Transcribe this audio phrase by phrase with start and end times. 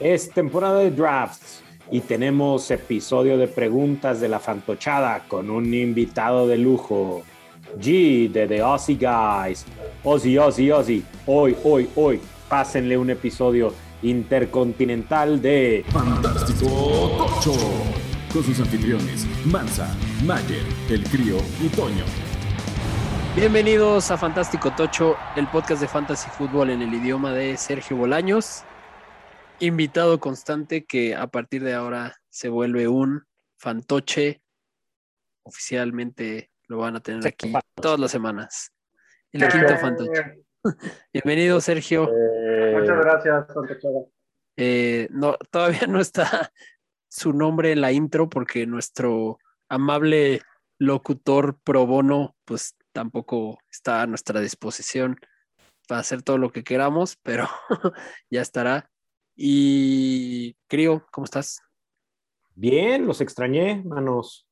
[0.00, 6.48] Es temporada de drafts y tenemos episodio de preguntas de la fantochada con un invitado
[6.48, 7.22] de lujo.
[7.78, 9.66] G de The Aussie Guys.
[10.02, 11.04] Ozzy, Ozzy, Ozzy.
[11.26, 12.18] Hoy, hoy, hoy.
[12.48, 16.66] Pásenle un episodio intercontinental de Fantástico
[17.18, 17.52] Tocho.
[18.32, 19.94] Con sus anfitriones Mansa,
[20.24, 22.04] Mayer, El Crío y Toño.
[23.36, 28.64] Bienvenidos a Fantástico Tocho, el podcast de Fantasy Fútbol en el idioma de Sergio Bolaños.
[29.62, 33.26] Invitado constante que a partir de ahora se vuelve un
[33.58, 34.42] fantoche.
[35.42, 38.72] Oficialmente lo van a tener aquí todas las semanas.
[39.32, 40.42] El quinto fantoche.
[41.12, 42.08] Bienvenido, Sergio.
[42.72, 43.46] Muchas gracias.
[44.56, 46.50] Eh, no, todavía no está
[47.10, 49.38] su nombre en la intro porque nuestro
[49.68, 50.40] amable
[50.78, 55.20] locutor pro bono, pues tampoco está a nuestra disposición
[55.86, 57.46] para hacer todo lo que queramos, pero
[58.30, 58.90] ya estará.
[59.36, 61.62] Y Crío, ¿cómo estás?
[62.54, 64.46] Bien, los extrañé, manos.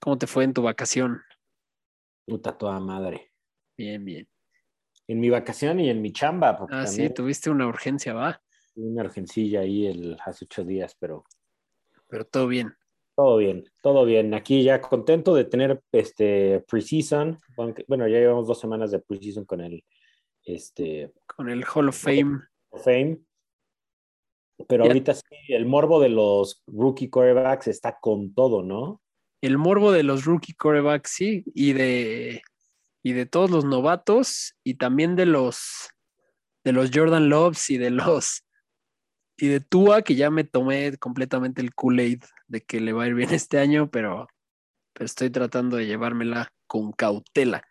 [0.00, 1.20] ¿Cómo te fue en tu vacación?
[2.26, 3.32] Puta toda madre.
[3.76, 4.28] Bien, bien.
[5.06, 6.56] En mi vacación y en mi chamba.
[6.56, 8.40] porque Ah, sí, tuviste una urgencia, va,
[8.76, 11.24] Una urgencilla ahí el, hace ocho días, pero
[12.08, 12.74] pero todo bien.
[13.14, 14.34] todo bien, todo bien.
[14.34, 17.38] Aquí ya contento de tener este preseason.
[17.86, 19.84] Bueno, ya llevamos dos semanas de preseason con el
[20.44, 22.40] este Con el Hall of Fame.
[22.84, 23.20] Fame.
[24.68, 29.00] Pero ahorita sí, el morbo de los rookie quarterbacks está con todo, ¿no?
[29.40, 32.42] El morbo de los rookie quarterbacks, sí, y de,
[33.02, 35.88] y de todos los novatos, y también de los
[36.62, 38.44] de los Jordan Loves y de los
[39.38, 43.06] y de Tua, que ya me tomé completamente el Kool-Aid de que le va a
[43.06, 44.28] ir bien este año, pero,
[44.92, 47.62] pero estoy tratando de llevármela con cautela.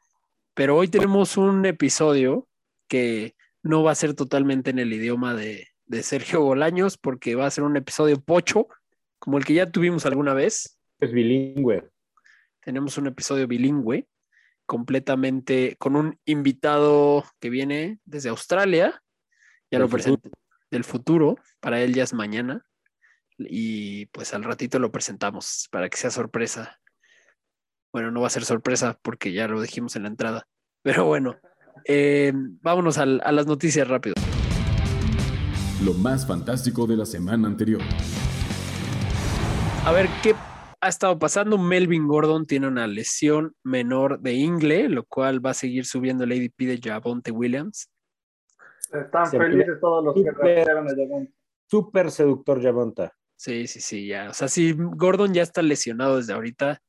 [0.56, 2.48] Pero hoy tenemos un episodio
[2.88, 7.48] que no va a ser totalmente en el idioma de, de Sergio Bolaños, porque va
[7.48, 8.68] a ser un episodio pocho,
[9.18, 10.80] como el que ya tuvimos alguna vez.
[11.00, 11.90] Es bilingüe.
[12.62, 14.08] Tenemos un episodio bilingüe,
[14.68, 19.02] completamente con un invitado que viene desde Australia.
[19.72, 20.30] Ya Del lo presenté.
[20.70, 22.64] Del futuro, para él ya es mañana.
[23.40, 26.80] Y pues al ratito lo presentamos para que sea sorpresa.
[27.92, 30.48] Bueno, no va a ser sorpresa porque ya lo dijimos en la entrada.
[30.84, 31.40] Pero bueno,
[31.86, 34.14] eh, vámonos al- a las noticias rápido.
[35.84, 37.82] Lo más fantástico de la semana anterior.
[39.86, 40.36] A ver, ¿qué
[40.82, 41.58] ha estado pasando?
[41.58, 46.34] Melvin Gordon tiene una lesión menor de ingle, lo cual va a seguir subiendo el
[46.34, 47.90] ADP de Javonte Williams.
[48.92, 50.36] Están Se felices todos los que Súper.
[50.44, 51.34] reaccionaron a Javon.
[51.68, 53.14] Súper seductor Javonta.
[53.38, 54.32] Sí, sí, sí, ya.
[54.32, 56.82] O sea, si Gordon ya está lesionado desde ahorita,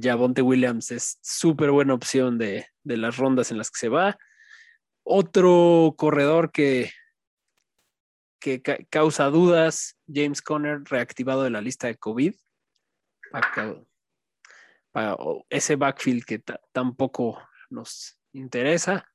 [0.00, 4.16] Javonte Williams es súper buena opción de, de las rondas en las que se va.
[5.04, 6.90] Otro corredor que,
[8.38, 12.34] que ca- causa dudas, James Conner, reactivado de la lista de COVID.
[13.30, 13.76] Pa- ca-
[14.92, 17.40] pa- o ese backfield que ta- tampoco
[17.70, 19.06] nos interesa.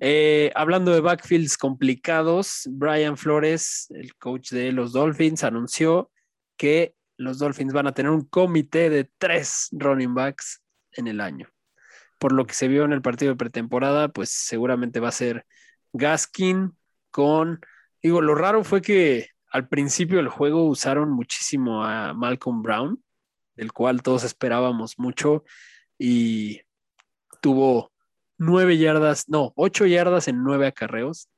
[0.00, 6.10] Eh, hablando de backfields complicados, Brian Flores, el coach de los Dolphins, anunció
[6.56, 10.62] que los Dolphins van a tener un comité de tres running backs
[10.92, 11.48] en el año.
[12.18, 15.46] Por lo que se vio en el partido de pretemporada, pues seguramente va a ser
[15.92, 16.76] Gaskin
[17.10, 17.60] con...
[18.02, 23.02] Digo, lo raro fue que al principio del juego usaron muchísimo a Malcolm Brown,
[23.54, 25.44] del cual todos esperábamos mucho,
[25.98, 26.60] y
[27.40, 27.92] tuvo
[28.38, 31.28] nueve yardas, no, ocho yardas en nueve acarreos.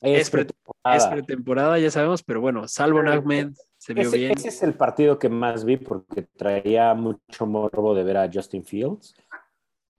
[0.00, 0.96] Es pre- pretemporada.
[0.96, 3.08] Es pretemporada, ya sabemos, pero bueno, salvo Sí.
[3.08, 4.32] Ahmed se vio Ese, bien.
[4.32, 8.64] ese es el partido que más vi porque traía mucho morbo de ver a Justin
[8.64, 9.14] Fields.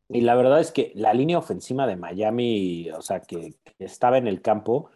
[0.09, 4.17] Y la verdad es que la línea ofensiva de Miami, o sea, que, que estaba
[4.19, 4.91] en el campo,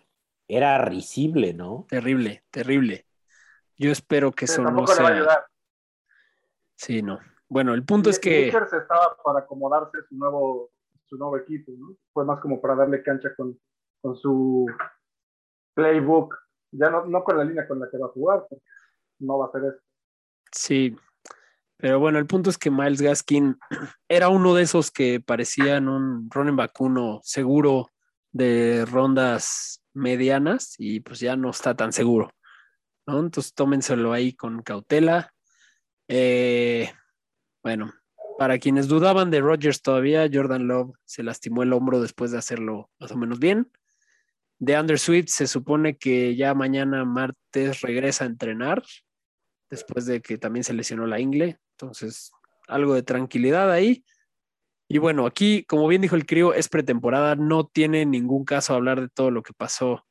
[0.50, 1.86] era risible, ¿no?
[1.88, 3.06] Terrible, terrible.
[3.78, 5.16] Yo espero que eso no tampoco le va a sea.
[5.18, 5.48] ayudar.
[6.76, 7.20] Sí, no.
[7.48, 10.72] Bueno, el punto es que Lakers estaba para acomodarse su nuevo,
[11.06, 11.96] su nuevo equipo, ¿no?
[12.12, 13.58] Fue más como para darle cancha con,
[14.02, 14.66] con su
[15.76, 16.36] playbook.
[16.72, 18.66] Ya no, no con la línea con la que va a jugar, porque
[19.20, 19.80] no va a hacer eso.
[20.52, 20.96] sí.
[21.82, 23.58] Pero bueno, el punto es que Miles Gaskin
[24.10, 27.92] era uno de esos que parecían un running back uno seguro
[28.34, 32.32] de rondas medianas y pues ya no está tan seguro.
[33.06, 35.34] Entonces tómenselo ahí con cautela.
[36.08, 36.92] Eh,
[37.64, 37.94] bueno,
[38.38, 42.90] para quienes dudaban de Rodgers todavía, Jordan Love se lastimó el hombro después de hacerlo
[43.00, 43.72] más o menos bien.
[44.60, 48.84] De Under Swift se supone que ya mañana martes regresa a entrenar
[49.70, 51.60] después de que también se lesionó la ingle.
[51.74, 52.32] Entonces,
[52.68, 54.04] algo de tranquilidad ahí.
[54.92, 59.00] Y bueno, aquí, como bien dijo el crío, es pretemporada, no tiene ningún caso hablar
[59.00, 60.04] de todo lo que pasó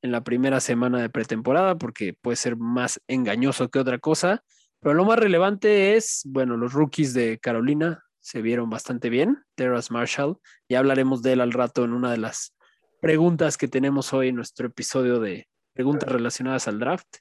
[0.00, 4.42] en la primera semana de pretemporada porque puede ser más engañoso que otra cosa.
[4.80, 9.44] Pero lo más relevante es, bueno, los rookies de Carolina se vieron bastante bien.
[9.54, 12.56] Terrace Marshall, ya hablaremos de él al rato en una de las
[13.02, 17.18] preguntas que tenemos hoy en nuestro episodio de preguntas relacionadas al draft.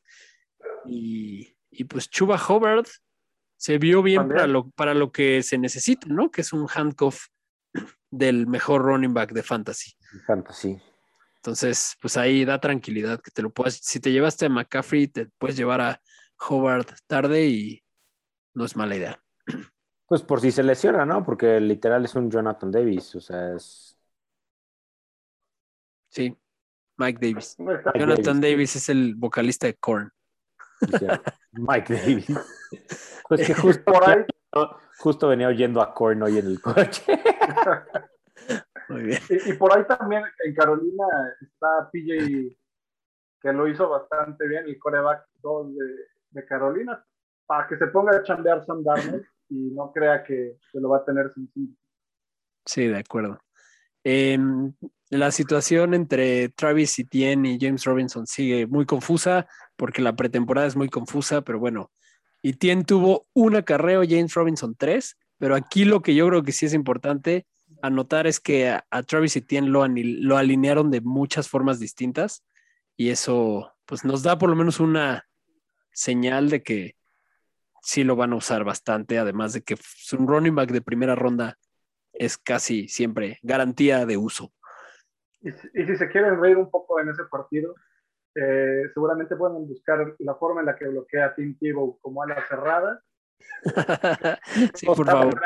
[0.86, 2.88] Y, y pues Chuba Hobart
[3.62, 6.32] se vio bien para lo, para lo que se necesita, ¿no?
[6.32, 7.28] Que es un handcuff
[8.10, 9.92] del mejor running back de fantasy.
[10.26, 10.82] Fantasy.
[11.36, 13.76] Entonces, pues ahí da tranquilidad que te lo puedas.
[13.76, 16.02] Si te llevaste a McCaffrey, te puedes llevar a
[16.40, 17.84] Howard tarde y
[18.56, 19.24] no es mala idea.
[20.08, 21.24] Pues por si se lesiona, ¿no?
[21.24, 23.96] Porque literal es un Jonathan Davis, o sea, es.
[26.10, 26.36] Sí,
[26.98, 27.56] Mike Davis.
[27.94, 28.76] Jonathan Davis.
[28.76, 30.12] es el vocalista de Korn.
[31.54, 32.28] Mike Davis.
[33.28, 34.26] Pues que justo por ahí,
[34.98, 37.04] justo venía oyendo a Korn hoy en el coche.
[38.90, 41.06] Y, por ahí también en Carolina
[41.40, 42.58] está PJ,
[43.40, 45.68] que lo hizo bastante bien, el coreback 2
[46.32, 47.02] de, Carolina,
[47.46, 50.98] para que se ponga a chambear Sam Darnold y no crea que, se lo va
[50.98, 51.74] a tener sencillo.
[52.66, 53.40] Sí, de acuerdo.
[54.04, 54.74] Em,
[55.10, 60.76] la situación entre Travis Etienne y James Robinson sigue muy confusa porque la pretemporada es
[60.76, 61.92] muy confusa, pero bueno,
[62.44, 66.66] Etienne tuvo un acarreo, James Robinson tres, pero aquí lo que yo creo que sí
[66.66, 67.46] es importante
[67.82, 72.44] anotar es que a, Travis Etienne lo, lo alinearon de muchas formas distintas
[72.96, 75.28] y eso pues nos da por lo menos una
[75.92, 76.96] señal de que
[77.82, 79.76] sí lo van a usar bastante, además de que
[80.18, 81.58] un running back de primera ronda
[82.22, 84.54] es casi siempre garantía de uso.
[85.42, 87.74] Y, si se quieren reír un poco en ese partido,
[88.36, 92.28] eh, seguramente pueden buscar la forma en la que bloquea a Tim Tebow como a
[92.28, 93.02] la cerrada.
[94.76, 95.42] sí, por favor.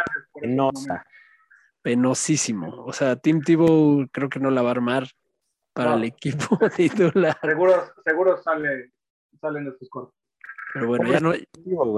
[1.81, 2.83] Penosísimo.
[2.83, 5.05] O sea, Tim Tebow creo que no la va a armar
[5.71, 7.37] para el equipo titular.
[7.41, 7.73] Seguro,
[8.03, 8.91] seguro sale,
[9.39, 10.15] salen estos cortos.
[10.73, 11.31] Pero bueno, ya no.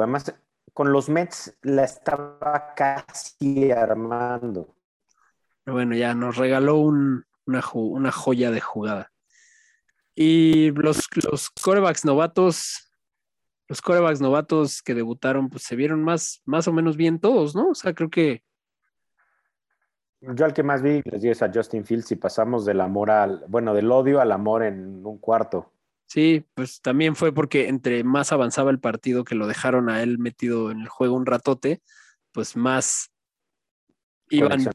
[0.03, 0.39] Además,
[0.77, 4.75] con los Mets la estaba casi armando.
[5.65, 7.25] Bueno, ya nos regaló una,
[7.73, 9.11] una, joya de jugada.
[10.13, 12.91] Y los, los corebacks novatos,
[13.67, 17.69] los corebacks novatos que debutaron, pues se vieron más, más o menos bien todos, ¿no?
[17.69, 18.43] O sea, creo que
[20.21, 23.09] yo al que más vi, les digo, es a Justin Fields y pasamos del amor
[23.09, 25.71] al, bueno, del odio al amor en un cuarto.
[26.07, 30.17] Sí, pues también fue porque entre más avanzaba el partido que lo dejaron a él
[30.19, 31.81] metido en el juego un ratote,
[32.31, 33.11] pues más
[34.29, 34.65] iban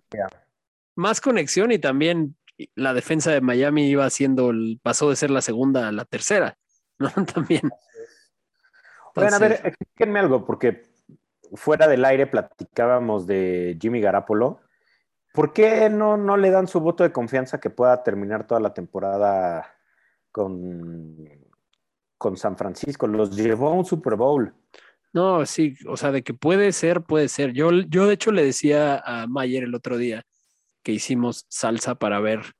[0.94, 2.36] más conexión y también
[2.74, 6.58] la defensa de Miami iba haciendo el pasó de ser la segunda a la tercera,
[6.98, 7.10] ¿no?
[7.24, 7.62] también.
[9.14, 10.84] bueno, a ver, explíquenme algo, porque
[11.54, 14.60] fuera del aire platicábamos de Jimmy Garapolo
[15.32, 18.74] ¿Por qué no, no le dan su voto de confianza que pueda terminar toda la
[18.74, 19.71] temporada
[20.32, 21.16] con,
[22.18, 23.06] con San Francisco?
[23.06, 24.54] Los llevó a un Super Bowl.
[25.12, 27.52] No, sí, o sea, de que puede ser, puede ser.
[27.52, 30.24] Yo, yo de hecho le decía a Mayer el otro día
[30.82, 32.54] que hicimos salsa para ver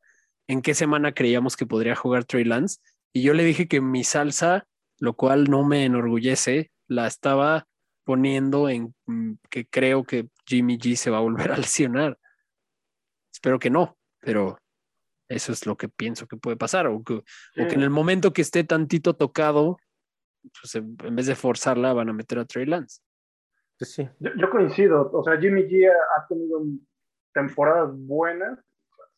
[0.47, 2.79] en qué semana creíamos que podría jugar Trey Lance.
[3.13, 4.67] Y yo le dije que mi salsa,
[4.99, 7.67] lo cual no me enorgullece, la estaba
[8.05, 12.19] poniendo en mm, que creo que Jimmy G se va a volver a lesionar.
[13.33, 14.59] Espero que no, pero
[15.35, 16.87] eso es lo que pienso que puede pasar.
[16.87, 17.23] O que,
[17.55, 19.79] en el momento que esté tantito tocado,
[20.61, 23.01] pues en, vez de forzarla, van a meter a Trey Lance.
[23.79, 24.09] Pues sí.
[24.21, 25.11] Yo, coincido.
[25.13, 26.63] O sea, Jimmy G ha tenido
[27.33, 28.59] temporadas buenas,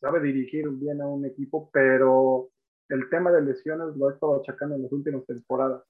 [0.00, 2.50] sabe dirigir bien a un equipo, pero
[2.88, 5.83] el tema de lesiones lo ha estado achacando en las últimas temporadas.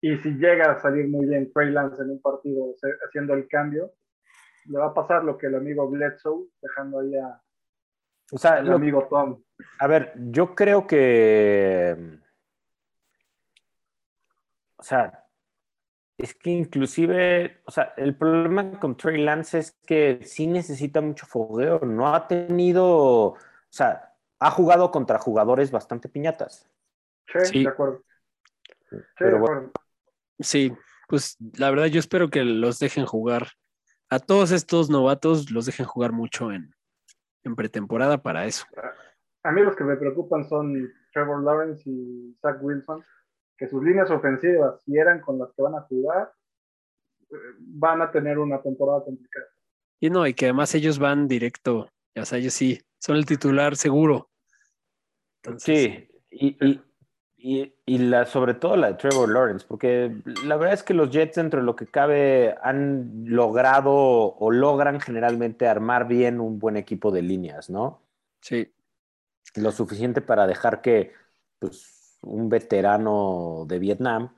[0.00, 2.74] Y si llega a salir muy bien Trey Lance en un partido
[3.06, 3.92] haciendo el cambio,
[4.66, 7.42] le va a pasar lo que el amigo Bledsoe, dejando ahí a,
[8.30, 9.42] o sea, el amigo Tom.
[9.78, 12.18] A ver, yo creo que.
[14.76, 15.24] O sea,
[16.18, 21.26] es que inclusive, o sea, el problema con Trey Lance es que sí necesita mucho
[21.26, 21.80] fogueo.
[21.80, 23.38] No ha tenido, o
[23.70, 26.68] sea, ha jugado contra jugadores bastante piñatas.
[27.44, 28.02] Sí, de acuerdo.
[28.90, 29.72] Sí, Pero
[30.38, 30.72] sí,
[31.08, 33.48] pues la verdad yo espero que los dejen jugar.
[34.10, 36.74] A todos estos novatos los dejen jugar mucho en,
[37.48, 38.64] en pretemporada para eso.
[39.42, 43.04] A mí los que me preocupan son Trevor Lawrence y Zach Wilson,
[43.56, 46.32] que sus líneas ofensivas, si eran con las que van a jugar,
[47.30, 49.46] eh, van a tener una temporada complicada.
[50.00, 53.76] Y no, y que además ellos van directo, o sea, ellos sí, son el titular
[53.76, 54.30] seguro.
[55.56, 56.82] sí, y, y,
[57.40, 60.12] y, la, sobre todo la de Trevor Lawrence, porque
[60.44, 65.00] la verdad es que los Jets, dentro de lo que cabe, han logrado o logran
[65.00, 68.02] generalmente armar bien un buen equipo de líneas, ¿no?
[68.40, 68.72] Sí.
[69.54, 71.12] Lo suficiente para dejar que
[71.60, 74.34] pues, un veterano de Vietnam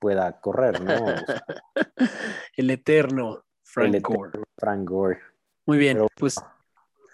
[0.00, 0.92] pueda correr, ¿no?
[2.56, 4.28] el eterno Frank El Gore.
[4.28, 5.20] eterno Frank Gore.
[5.66, 6.42] Muy bien, Pero- pues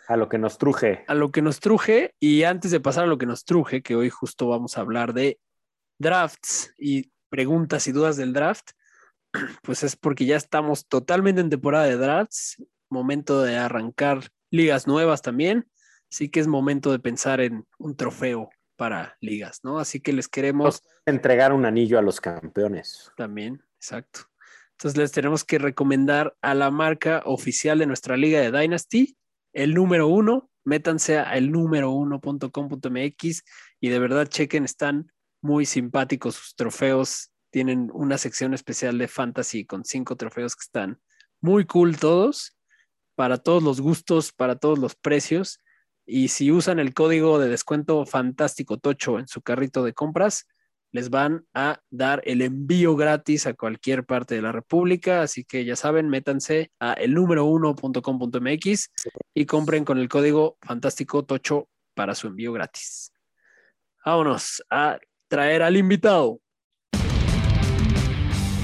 [0.09, 1.05] A lo que nos truje.
[1.07, 3.95] a lo que nos truje y antes de pasar a lo que nos truje, que
[3.95, 5.39] hoy justo vamos a hablar de
[5.99, 8.71] drafts y preguntas y dudas del draft,
[9.63, 12.57] pues es porque ya estamos totalmente en temporada de drafts,
[12.89, 15.69] momento de arrancar ligas nuevas también,
[16.11, 19.79] así que es momento de pensar en un trofeo para ligas, ¿no?
[19.79, 23.13] Así que les queremos Entregar un anillo a los campeones.
[23.17, 24.21] también, exacto.
[24.73, 29.17] Entonces les tenemos que recomendar a la marca oficial de nuestra liga de Dynasty,
[29.53, 33.45] el número uno, métanse a el número uno.com.mx
[33.81, 39.65] y de verdad chequen, están muy simpáticos sus trofeos, tienen una sección especial de fantasy
[39.65, 41.01] con cinco trofeos que están
[41.41, 42.57] muy cool todos,
[43.15, 45.61] para todos los gustos, para todos los precios.
[46.07, 50.47] Y si usan el código de descuento fantástico tocho en su carrito de compras,
[50.93, 55.23] les van a dar el envío gratis a cualquier parte de la República.
[55.23, 58.91] Así que ya saben, métanse a el número uno.com.mx
[59.35, 63.13] y compren con el código fantástico tocho para su envío gratis.
[64.05, 66.41] Vámonos a traer al invitado.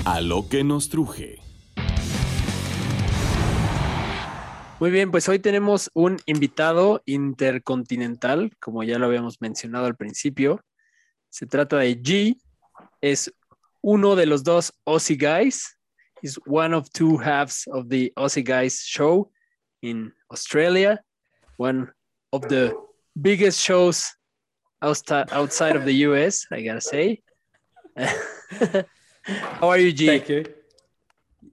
[0.07, 1.45] A lo que nos truje.
[4.81, 10.61] Muy bien, pues hoy tenemos un invitado intercontinental, como ya lo habíamos mencionado al principio.
[11.35, 12.37] Se trata de G,
[13.00, 13.29] es
[13.83, 15.76] uno de los dos Aussie Guys.
[16.23, 19.33] is one of two halves of the Aussie Guys show
[19.83, 21.00] in Australia,
[21.57, 21.91] one
[22.33, 22.73] of the
[23.21, 24.14] biggest shows
[24.81, 27.21] outside, of the US, I gotta say.
[27.97, 30.07] How are you, G?
[30.07, 30.45] Thank you.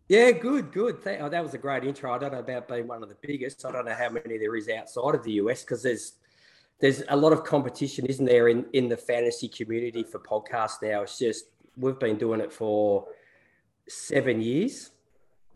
[0.08, 1.02] Yeah, good, good.
[1.02, 2.14] Thank, oh, that was a great intro.
[2.14, 3.66] I don't know about being one of the biggest.
[3.66, 6.14] I don't know how many there is outside of the US because there's
[6.82, 11.04] there's a lot of competition, isn't there, in in the fantasy community for podcasts now.
[11.04, 11.46] It's just
[11.78, 13.08] we've been doing it for
[13.88, 14.92] seven years,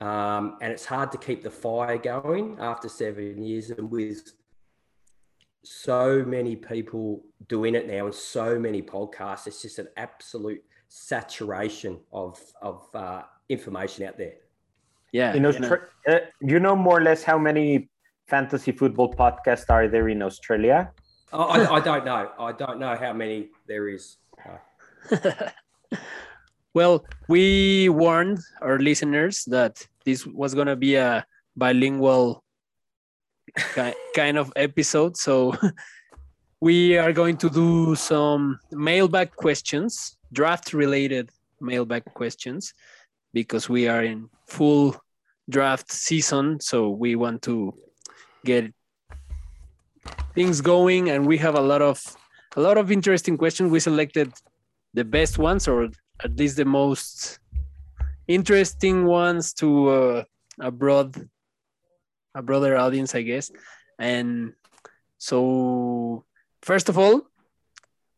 [0.01, 4.32] um, and it's hard to keep the fire going after seven years, and with
[5.63, 12.00] so many people doing it now and so many podcasts, it's just an absolute saturation
[12.13, 14.36] of of uh, information out there.
[15.12, 15.34] Yeah.
[15.34, 15.75] In yeah.
[16.08, 17.89] Uh, you know more or less how many
[18.27, 20.91] fantasy football podcasts are there in Australia?
[21.36, 22.32] I, I, don't know.
[22.39, 24.18] I don't know how many there is.
[26.75, 31.25] Well, we warned our listeners that this was going to be a
[31.56, 32.44] bilingual
[34.13, 35.15] kind of episode.
[35.15, 35.56] So
[36.60, 41.30] we are going to do some mailbag questions, draft related
[41.62, 42.74] mailbag questions,
[43.32, 44.98] because we are in full
[45.50, 46.60] draft season.
[46.60, 47.74] So we want to
[48.44, 48.74] get
[50.33, 52.01] things going and we have a lot of
[52.55, 53.71] a lot of interesting questions.
[53.71, 54.33] We selected
[54.93, 55.89] the best ones or
[56.24, 57.39] at least the most
[58.27, 60.24] interesting ones to uh,
[60.59, 61.15] a broad
[62.33, 63.51] a broader audience i guess.
[64.00, 64.53] And
[65.17, 66.25] so
[66.62, 67.21] first of all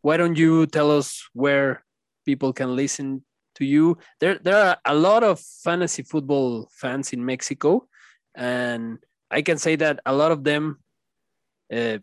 [0.01, 1.83] why don't you tell us where
[2.25, 3.23] people can listen
[3.55, 3.97] to you?
[4.19, 7.87] There there are a lot of fantasy football fans in mexico
[8.37, 8.99] and
[9.31, 10.77] i can say that a lot of them
[11.71, 11.97] uh,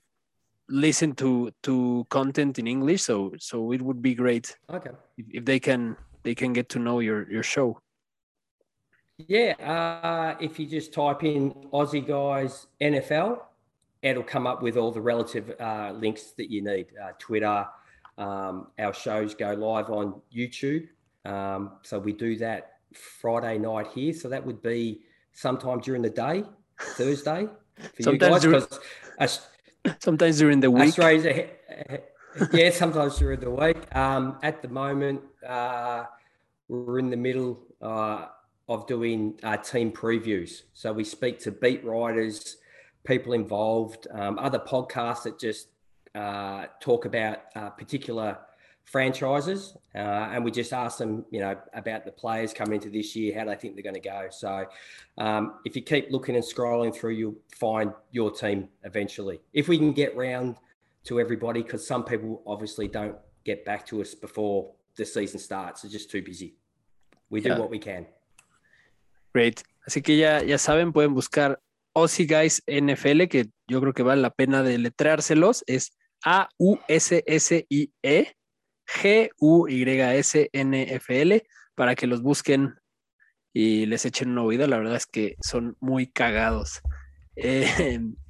[0.69, 4.91] listen to to content in english so so it would be great okay.
[5.19, 7.79] if, if they can they can get to know your your show
[9.29, 9.55] Yeah.
[9.63, 13.43] Uh, if you just type in Aussie Guys NFL,
[14.03, 16.87] it'll come up with all the relative uh, links that you need.
[17.01, 17.67] Uh, Twitter.
[18.19, 20.89] Um, our shows go live on YouTube.
[21.25, 24.13] Um, so we do that Friday night here.
[24.13, 25.03] So that would be
[25.33, 26.45] sometime during the day,
[26.99, 27.49] Thursday
[27.95, 28.45] for you guys.
[28.45, 28.81] 'cause
[29.21, 29.49] Aus-
[29.99, 30.97] sometimes during the week
[32.53, 33.77] yeah, sometimes during the week.
[33.95, 36.05] Um, at the moment, uh,
[36.69, 38.27] we're in the middle uh,
[38.69, 40.63] of doing uh, team previews.
[40.73, 42.57] So we speak to beat writers,
[43.05, 45.69] people involved, um, other podcasts that just
[46.15, 48.39] uh, talk about uh, particular
[48.85, 49.99] franchises, uh,
[50.33, 53.45] and we just ask them, you know, about the players coming into this year, how
[53.45, 54.29] they think they're going to go.
[54.31, 54.67] So,
[55.19, 59.41] um, if you keep looking and scrolling through, you'll find your team eventually.
[59.53, 60.57] If we can get round
[61.05, 65.83] to everybody, because some people obviously don't get back to us before the season starts,
[65.83, 66.55] they're just too busy.
[67.31, 67.59] We do Yeah.
[67.59, 68.07] what we can.
[69.33, 69.63] Great.
[69.87, 71.61] Así que ya, ya saben, pueden buscar
[71.95, 75.63] Aussie Guys NFL, que yo creo que vale la pena deletreárselos.
[75.67, 75.93] Es
[76.25, 78.27] A-U-S-S-I-E
[78.87, 79.47] G-U-Y-S-N-F-L
[81.75, 82.75] para que los busquen
[83.53, 84.67] y les echen un oído.
[84.67, 86.81] La verdad es que son muy cagados.
[87.37, 88.01] Eh,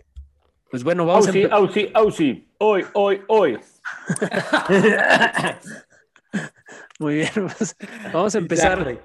[0.75, 2.49] Pues bueno, vamos sí, a oh, sí.
[2.59, 3.61] Hoy, hoy, hoy.
[6.99, 7.77] Muy bien, pues,
[8.13, 9.01] vamos a empezar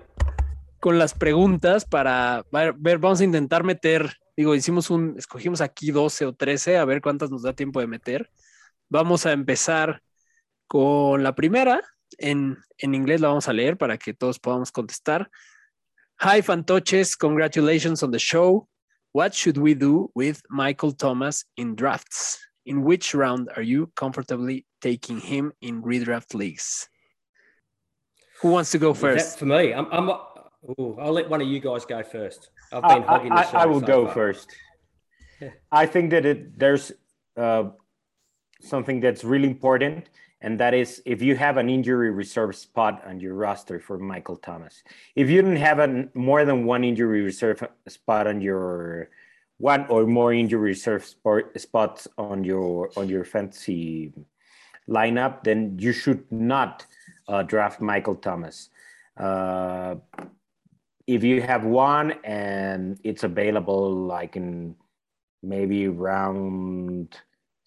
[0.80, 5.92] con las preguntas para ver, ver, vamos a intentar meter, digo, hicimos un, escogimos aquí
[5.92, 8.32] 12 o 13, a ver cuántas nos da tiempo de meter.
[8.90, 10.02] Vamos a empezar
[10.70, 11.82] con la primera,
[12.20, 15.30] en, en inglés la vamos a leer para que todos podamos contestar.
[16.22, 18.68] Hi, fantoches, congratulations on the show.
[19.12, 22.38] What should we do with Michael Thomas in drafts?
[22.66, 26.88] In which round are you comfortably taking him in redraft leagues?
[28.42, 29.40] Who wants to go Is that first?
[29.40, 29.74] for me.
[29.74, 30.10] I'm, I'm
[30.78, 32.52] ooh, I'll let one of you guys go first.
[32.72, 33.58] I've I, been hogging the I- show.
[33.58, 34.14] I will so go far.
[34.14, 34.56] first.
[35.42, 35.50] Yeah.
[35.72, 36.92] I think that it, there's
[37.36, 37.70] uh,
[38.62, 40.10] something that's really important,
[40.42, 44.38] and that is if you have an injury reserve spot on your roster for Michael
[44.38, 44.84] Thomas.
[45.16, 49.10] If you don't have a, more than one injury reserve spot on your
[49.58, 54.14] one or more injury reserve sport, spots on your on your fantasy
[54.90, 56.86] lineup, then you should not
[57.28, 58.70] uh, draft Michael Thomas.
[59.18, 59.96] Uh,
[61.06, 64.76] if you have one and it's available like in
[65.44, 67.18] maybe round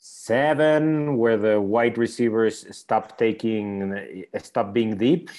[0.04, 5.30] seven where the wide receivers stop taking stop being deep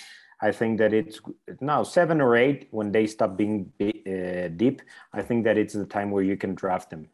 [0.42, 1.20] i think that it's
[1.60, 5.86] now seven or eight when they stop being uh, deep i think that it's the
[5.86, 7.10] time where you can draft them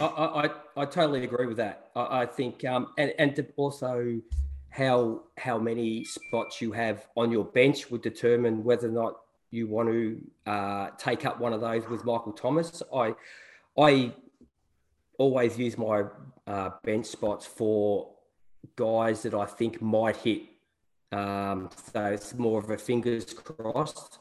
[0.00, 1.90] I, I, I- totally agree with that.
[1.96, 4.20] I, I think, um, and, and also
[4.70, 9.14] how how many spots you have on your bench would determine whether or not
[9.50, 12.80] you want to uh, take up one of those with Michael Thomas.
[12.94, 13.14] I
[13.76, 14.12] I
[15.18, 16.04] always use my
[16.48, 18.14] uh, bench spots for
[18.76, 20.42] guys that I think might hit.
[21.12, 24.18] Um, so it's more of a fingers crossed.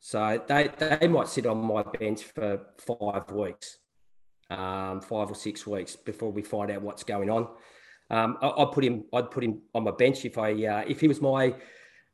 [0.00, 3.78] So they, they might sit on my bench for five weeks
[4.50, 7.48] um, five or six weeks before we find out what's going on.
[8.10, 9.04] Um, I, I'd put him.
[9.12, 11.54] I'd put him on my bench if I uh, if he was my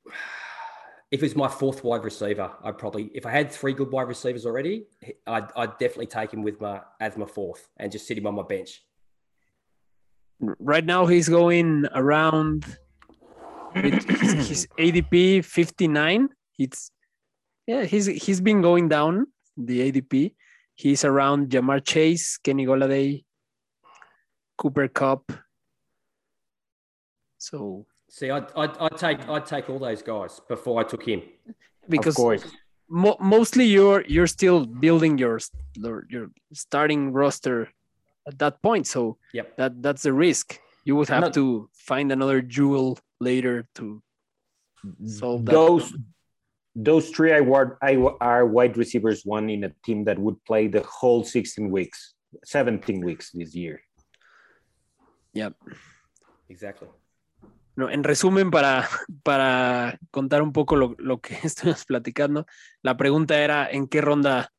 [1.11, 2.51] if he was my fourth wide receiver.
[2.63, 4.87] I'd probably if I had three good wide receivers already,
[5.27, 8.35] I'd, I'd definitely take him with my as my fourth and just sit him on
[8.35, 8.83] my bench.
[10.41, 12.65] Right now, he's going around
[13.75, 16.29] with his, his ADP 59.
[16.59, 16.91] It's
[17.67, 19.27] yeah, he's he's been going down
[19.57, 20.35] the ADP.
[20.75, 23.25] He's around Ja'Marr Chase, Kenny Golladay,
[24.57, 25.33] Cooper Kupp.
[27.39, 31.23] So See, I'd, I'd, I'd take I'd take all those guys before I took him.
[31.89, 32.45] because of course
[32.91, 35.39] mo- mostly you're you're still building your
[35.77, 37.71] your your starting roster
[38.27, 39.57] at that point so Yep.
[39.57, 44.03] that that's the risk you would have Not- to find another jewel later to
[44.85, 45.07] mm-hmm.
[45.07, 45.95] solve that those
[46.77, 50.69] those three I were, I are wide receivers one in a team that would play
[50.69, 53.83] the whole 16 weeks 17 weeks this year
[55.33, 55.55] Yep.
[56.49, 56.89] Exactly.
[57.77, 58.89] No, en resumen, para,
[59.23, 62.47] para contar un poco lo, lo que estuvimos platicando,
[62.83, 64.53] la pregunta era en qué ronda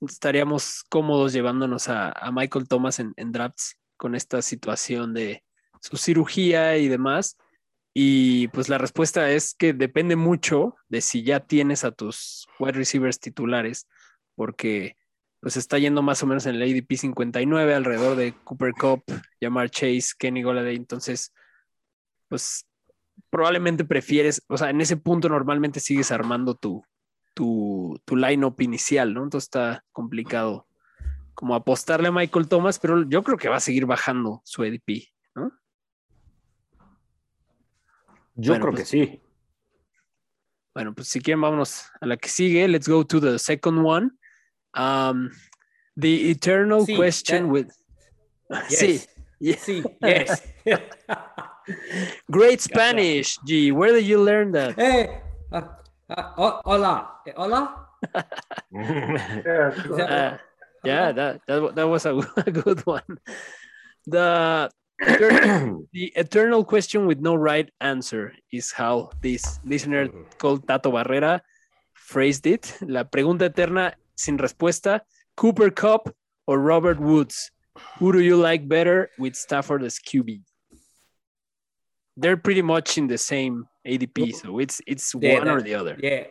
[0.00, 5.44] estaríamos cómodos llevándonos a, Michael Thomas en, en drafts con esta situación de
[5.80, 7.36] su cirugía y demás.
[7.94, 12.72] Y pues la respuesta es que depende mucho de si ya tienes a tus wide
[12.72, 13.86] receivers titulares,
[14.34, 14.96] porque
[15.40, 19.04] pues está yendo más o menos en el ADP 59, alrededor de Cooper Cup,
[19.40, 20.74] Jamar Chase, Kenny Golladay.
[20.74, 21.32] Entonces,
[22.28, 22.66] pues
[23.30, 26.82] probablemente prefieres, o sea, en ese punto normalmente sigues armando tu,
[27.34, 29.24] tu, tu line-up inicial, ¿no?
[29.24, 30.66] Entonces está complicado
[31.34, 35.08] como apostarle a Michael Thomas, pero yo creo que va a seguir bajando su ADP,
[35.34, 35.52] ¿no?
[38.36, 39.20] yo Bueno, creo pues- que sí
[40.74, 42.66] Bueno, pues si quieren, vámonos a la que sigue.
[42.66, 44.10] Let's go to the second one.
[44.76, 45.30] Um,
[45.96, 47.66] the eternal Sí, question that- with.
[48.68, 49.08] Yes.
[49.40, 49.54] Sí.
[49.54, 50.42] See, yes.
[52.28, 53.70] Great Spanish, G.
[53.72, 54.74] Where did you learn that?
[54.76, 55.20] hey,
[55.52, 55.62] uh,
[56.10, 57.86] uh, hola, hola.
[58.72, 60.38] Yeah, that- Uh,
[60.84, 62.12] yeah, that, that that was a,
[62.46, 63.16] a good one.
[64.06, 64.68] The
[65.00, 71.40] the eternal question with no right answer is how this listener called Tato Barrera
[71.94, 72.76] phrased it.
[72.82, 75.00] La pregunta eterna sin respuesta:
[75.36, 76.12] Cooper Kupp
[76.46, 77.50] or Robert Woods?
[77.98, 80.42] Who do you like better with Stafford as QB?
[82.16, 85.96] They're pretty much in the same ADP, so it's it's Yeah, one or the other.
[86.00, 86.24] Yeah.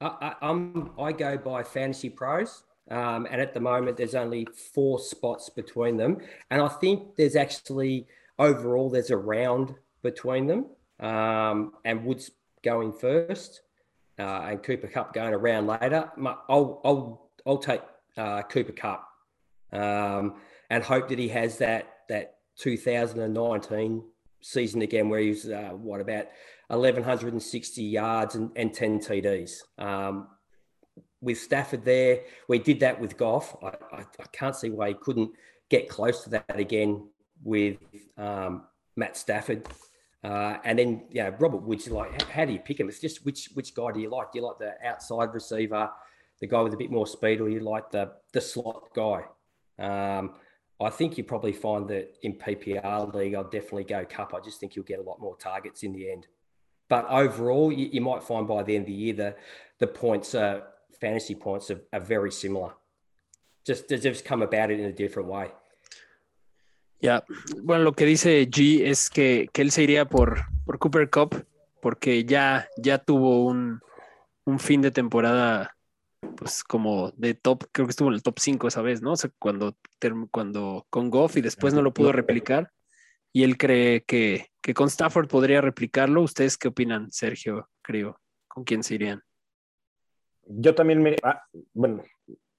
[0.00, 4.46] I, I, I'm, I go by Fantasy Pros, um, and at the moment there's only
[4.72, 6.18] four spots between them,
[6.50, 8.06] and I think there's actually
[8.38, 10.66] overall there's a round between them,
[11.00, 12.30] um, and Woods
[12.62, 13.62] going first,
[14.18, 16.10] uh, and Cooper Kupp going around later.
[16.16, 17.82] My- I'll I'll I'll take
[18.16, 19.06] uh, Cooper Kupp.
[19.72, 20.34] Um,
[20.70, 24.02] and hope that he has that that 2019
[24.40, 26.26] season again, where he's uh, what about
[26.68, 29.62] 1160 yards and, and 10 TDs.
[29.78, 30.28] Um,
[31.20, 33.56] with Stafford there, we did that with Goff.
[33.62, 35.32] I, I, I, can't see why he couldn't
[35.68, 37.08] get close to that again
[37.42, 37.76] with
[38.16, 38.64] um,
[38.96, 39.68] Matt Stafford.
[40.22, 42.88] Uh, and then, yeah, Robert Woods, like, how do you pick him?
[42.88, 44.32] It's just which which guy do you like?
[44.32, 45.90] Do you like the outside receiver,
[46.40, 49.22] the guy with a bit more speed, or you like the the slot guy?
[49.78, 50.34] Um,
[50.80, 54.34] I think you probably find that in PPR league, I'll definitely go Kupp.
[54.34, 56.26] I just think you'll get a lot more targets in the end.
[56.88, 59.36] But overall, you, you might find by the end of the year the
[59.78, 60.60] the points, uh,
[61.00, 62.72] fantasy points, are, are very similar.
[63.66, 65.50] Just they just come about it in a different way.
[67.02, 67.24] Ya,
[67.62, 71.34] bueno, lo que dice G es que, que él se iría por, por Cooper Kupp
[71.80, 73.80] porque ya, ya tuvo un,
[74.44, 75.74] un, fin de temporada,
[76.36, 79.12] pues como de top, creo que estuvo en el top 5 esa vez, ¿no?
[79.12, 79.76] O sea, cuando,
[80.30, 82.70] cuando con Goff y después no lo pudo replicar.
[83.32, 86.22] Y él cree que, que con Stafford podría replicarlo.
[86.22, 88.18] ¿Ustedes qué opinan, Sergio, creo?
[88.48, 89.22] ¿Con quién se irían?
[90.46, 92.02] Yo también me, ah, bueno,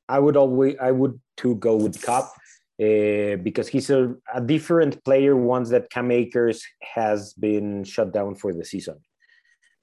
[0.08, 2.32] I would always, I would to go with Cup.
[2.80, 8.34] Uh, because he's a, a, different player once that Cam Akers has been shut down
[8.34, 8.96] for the season.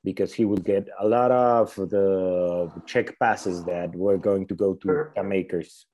[0.09, 4.75] Because he will get a lot of the check passes that were going to go
[4.75, 5.87] to Cam Akers.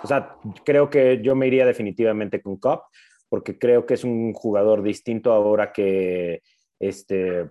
[0.00, 2.82] O sea, creo que yo me iría definitivamente con Cup,
[3.28, 6.40] porque creo que es un jugador distinto ahora que
[6.78, 7.50] este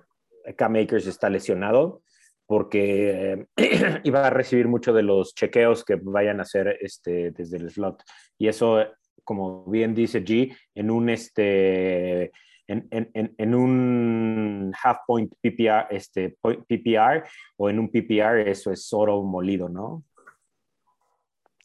[0.56, 2.04] Cam Akers está lesionado,
[2.46, 3.46] porque
[4.06, 8.02] iba a recibir mucho de los chequeos que vayan a hacer este, desde el slot.
[8.38, 8.82] Y eso,
[9.26, 12.32] como bien dice G, en un, este,
[12.68, 17.24] en, en, en un half point PPR, este, PPR
[17.58, 20.04] o en un PPR, eso es oro molido, ¿no?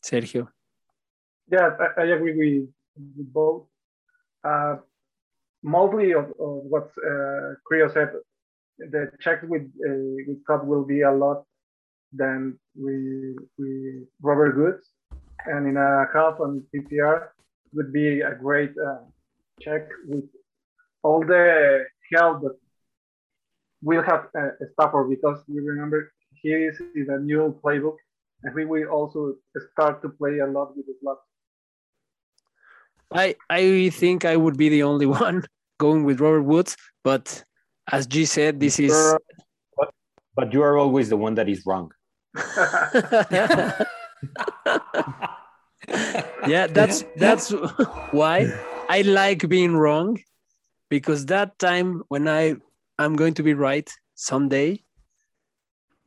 [0.00, 0.52] Sergio.
[1.46, 2.68] Yeah, I, I agree with,
[3.16, 3.68] with both.
[4.44, 4.76] Uh,
[5.62, 8.10] mostly of, of what uh, Crío said,
[8.78, 11.44] the check with uh, with Kupp will be a lot
[12.12, 14.90] than with, with Robert Goods,
[15.46, 17.28] and in a half on PPR
[17.72, 19.04] would be a great uh,
[19.60, 20.24] check with
[21.02, 22.56] all the help that
[23.82, 27.96] we'll have uh, Stafford because you remember he is in a new playbook
[28.42, 29.34] and we will also
[29.72, 31.18] start to play a lot with the slot.
[33.12, 35.44] I I think I would be the only one
[35.78, 37.44] going with Robert Woods, but
[37.90, 38.92] as G said, this is.
[39.76, 39.90] But,
[40.34, 41.90] but you are always the one that is wrong.
[46.46, 47.50] yeah, that's that's
[48.12, 48.52] why
[48.88, 50.18] I like being wrong,
[50.92, 52.56] because that time when I
[52.98, 54.84] I'm going to be right someday,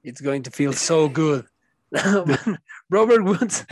[0.03, 1.43] it's going to feel so good.
[2.91, 3.65] Robert Woods,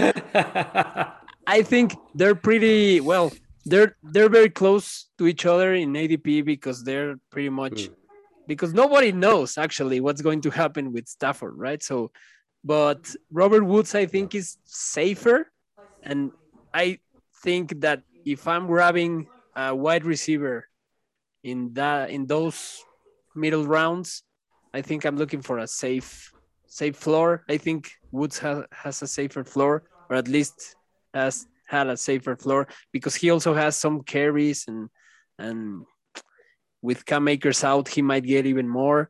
[1.45, 3.31] I think they're pretty well.
[3.63, 7.95] They're they're very close to each other in ADP because they're pretty much mm.
[8.47, 11.81] because nobody knows actually what's going to happen with Stafford, right?
[11.83, 12.09] So,
[12.63, 15.45] but Robert Woods, I think, is safer,
[16.01, 16.31] and
[16.73, 16.97] I
[17.43, 20.67] think that if I'm grabbing a wide receiver
[21.43, 22.83] in that in those
[23.35, 24.23] middle rounds,
[24.73, 26.31] I think I'm looking for a safe
[26.65, 27.43] safe floor.
[27.49, 30.75] I think Woods has, has a safer floor, or at least
[31.13, 34.89] has had a safer floor because he also has some carries and
[35.39, 35.85] and
[36.81, 39.09] with Cam Akers out, he might get even more.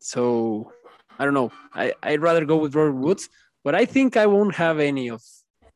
[0.00, 0.72] So
[1.18, 1.52] I don't know.
[1.74, 3.28] I, I'd rather go with Robert Woods,
[3.62, 5.22] but I think I won't have any of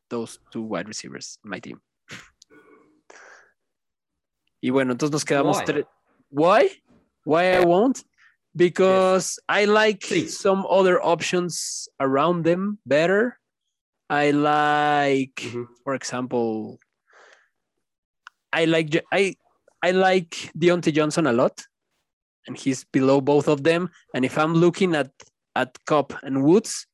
[0.09, 1.79] those two wide receivers in my team.
[4.67, 5.85] Y bueno, entonces nos quedamos tres.
[6.29, 6.69] Why?
[7.23, 8.03] Why I won't?
[8.53, 9.45] Because yes.
[9.47, 13.39] I like some other options around them better.
[14.09, 15.63] I like, mm-hmm.
[15.85, 16.79] for example,
[18.51, 19.37] I like I
[19.81, 21.63] I like Diontae Johnson a lot,
[22.45, 23.89] and he's below both of them.
[24.13, 25.11] And if I'm looking at
[25.55, 26.87] at Kupp and Woods,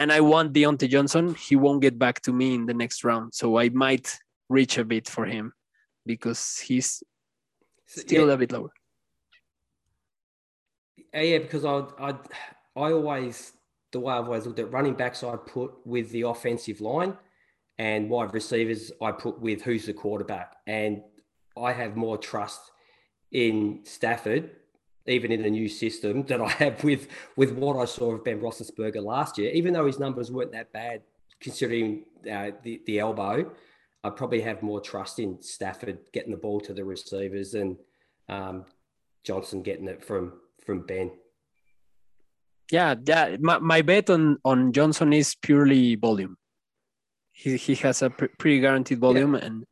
[0.00, 3.34] and I want Diontae Johnson, he won't get back to me in the next round.
[3.34, 5.52] So I might reach a bit for him
[6.12, 7.02] because he's
[7.86, 8.34] still yeah.
[8.34, 8.70] a bit lower.
[11.14, 12.10] Yeah, because I I
[12.76, 13.52] I always
[13.92, 17.16] the way I've always looked at running backs, I put with the offensive line,
[17.78, 20.56] and wide receivers, I put with who's the quarterback.
[20.66, 21.02] And
[21.56, 22.60] I have more trust
[23.32, 24.50] in Stafford,
[25.06, 28.40] even in the new system, than I have with with what I saw of Ben
[28.40, 29.50] Roethlisberger last year.
[29.52, 31.02] Even though his numbers weren't that bad,
[31.40, 33.50] considering uh, the the elbow,
[34.02, 37.76] I probably have more trust in Stafford getting the ball to the receivers and
[38.28, 38.64] um,
[39.24, 41.10] Johnson getting it from from Ben.
[42.70, 43.36] Yeah, yeah.
[43.40, 46.36] My, my bet on on Johnson is purely volume.
[47.32, 49.64] he he has a pre- pretty guaranteed volume and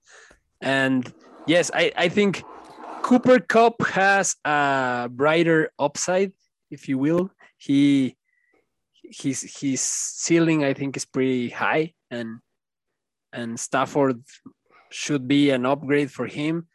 [0.61, 1.13] and
[1.47, 2.43] yes, I I think
[3.03, 6.33] Cooper Kupp has a brighter upside,
[6.71, 7.31] if you will.
[7.57, 8.17] He
[9.05, 12.41] his his ceiling I think is pretty high and
[13.33, 14.23] and Stafford
[14.91, 16.67] should be an upgrade for him,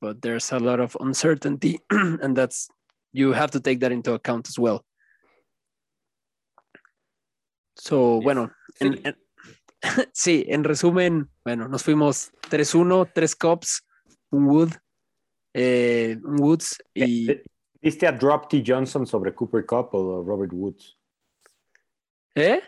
[0.00, 2.68] but there's a lot of uncertainty and that's
[3.12, 4.84] you have to take that into account as well.
[7.74, 9.14] So, bueno, en, en,
[10.12, 13.82] sí, en resumen, bueno, nos fuimos 3-1, 3 Cops,
[14.30, 14.72] un Wood,
[15.54, 17.28] eh, un Woods y...
[17.80, 18.64] ¿Viste a Drop T.
[18.66, 20.98] Johnson sobre Cooper Kupp o Robert Woods?
[22.34, 22.60] ¿Eh?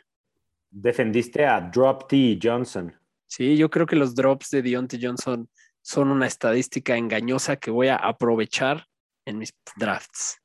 [0.71, 2.39] Defendiste a Drop T.
[2.41, 2.95] Johnson.
[3.29, 5.49] Sí, yo creo que los drops de Deontay Johnson
[5.83, 8.87] son una estadística engañosa que voy a aprovechar
[9.27, 10.41] en mis drafts.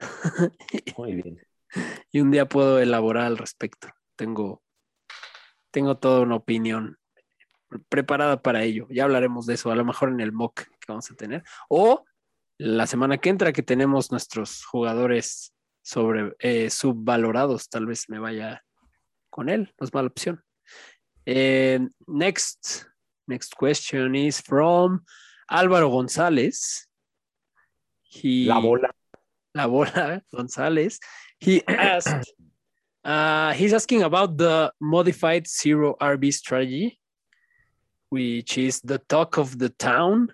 [0.98, 1.40] Muy bien.
[2.12, 3.88] y un día puedo elaborar al respecto.
[4.16, 4.62] Tengo,
[5.70, 6.98] tengo toda una opinión
[7.88, 8.86] preparada para ello.
[8.90, 11.44] Ya hablaremos de eso, a lo mejor en el mock que vamos a tener.
[11.68, 12.04] O
[12.58, 18.64] la semana que entra que tenemos nuestros jugadores sobre eh, subvalorados, tal vez me vaya
[19.30, 20.44] con él, no es mala opción.
[21.26, 22.86] Eh, next,
[23.26, 25.02] next question is from
[25.50, 26.86] Álvaro González.
[28.02, 28.88] He, La bola.
[29.54, 30.98] La bola González.
[31.38, 32.32] He asked,
[33.04, 36.98] uh, he's asking about the modified zero RB strategy,
[38.10, 40.28] which is the talk of the town.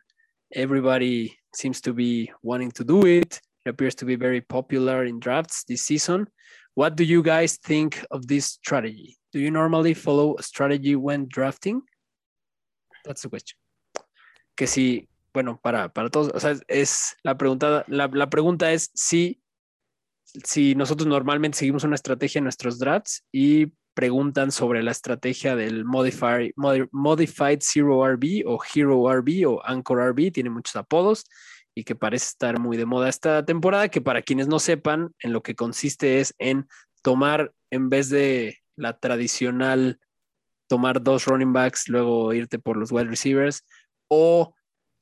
[0.53, 3.41] Everybody seems to be wanting to do it.
[3.65, 6.27] It appears to be very popular in drafts this season.
[6.75, 9.20] What do you guys think of this strategy?
[9.33, 11.83] Do you normally follow a strategy when drafting?
[13.05, 13.59] That's the question.
[14.57, 18.91] Que si, bueno, para, para todos, o sea, es la pregunta, la, la pregunta es
[18.95, 19.41] si,
[20.25, 25.85] si nosotros normalmente seguimos una estrategia en nuestros drafts y preguntan sobre la estrategia del
[25.85, 26.53] modified,
[26.93, 31.25] modified Zero RB o Hero RB o Anchor RB, tiene muchos apodos
[31.75, 35.33] y que parece estar muy de moda esta temporada, que para quienes no sepan, en
[35.33, 36.67] lo que consiste es en
[37.03, 40.01] tomar, en vez de la tradicional,
[40.69, 43.65] tomar dos running backs, luego irte por los wide receivers,
[44.09, 44.55] o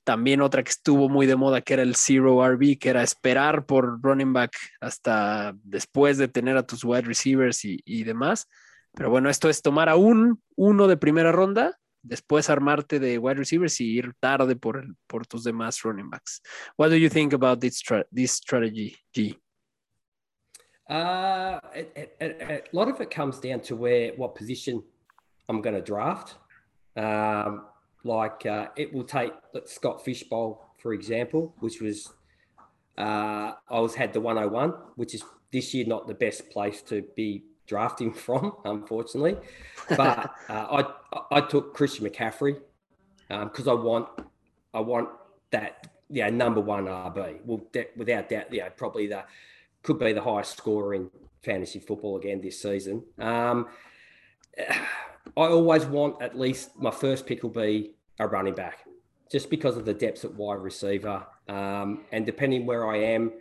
[0.04, 3.66] también otra que estuvo muy de moda, que era el Zero RB, que era esperar
[3.66, 8.48] por running back hasta después de tener a tus wide receivers y, y demás.
[8.94, 13.34] Pero bueno, esto es tomar a un uno de primera ronda, después armarte de wide
[13.34, 16.40] receivers y ir tarde por, por tus demás running backs.
[16.78, 19.38] What do you think about this, this strategy, G?
[20.88, 24.82] Uh, it, it, it, a lot of it comes down to where what position
[25.48, 26.36] I'm going to draft.
[26.96, 27.66] Um,
[28.04, 29.32] like uh, it will take
[29.66, 32.12] Scott Fish Bowl, for example, which was
[32.96, 35.22] uh, I was had the 101, which is
[35.52, 39.36] this year not the best place to be drafting from, unfortunately.
[39.90, 40.84] But uh,
[41.30, 42.58] I I took Christian McCaffrey
[43.28, 44.08] because um, I want
[44.72, 45.10] I want
[45.50, 47.40] that yeah number one RB.
[47.44, 49.24] Well, that, without doubt, yeah, probably the
[49.82, 51.10] could be the highest scorer in
[51.42, 53.04] fantasy football again this season.
[53.18, 53.68] Um,
[55.36, 58.78] I always want at least my first pick will be a running back,
[59.30, 63.32] just because of the depth at wide receiver, um, and depending where I am,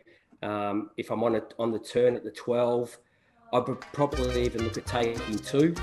[0.43, 2.97] um, if I'm on a, on the turn at the twelve.
[3.54, 5.73] I would probably even look at taking two.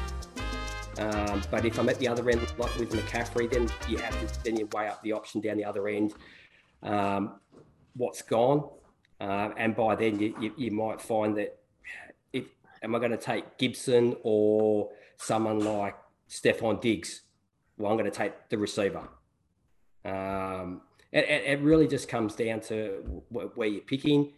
[0.99, 4.45] Um, but if I'm at the other end, like with McCaffrey, then you have to
[4.45, 6.15] then you weigh up the option down the other end.
[6.83, 7.41] Um,
[7.97, 8.69] what's gone,
[9.25, 11.59] uh, and by then you, you, you, might find that
[12.35, 12.45] if
[12.83, 15.97] am I going to take Gibson or someone like
[16.29, 17.23] Stefon Diggs?
[17.79, 19.09] Well, I'm going to take the receiver.
[20.05, 24.35] Um, it, it, really just comes down to where you're picking,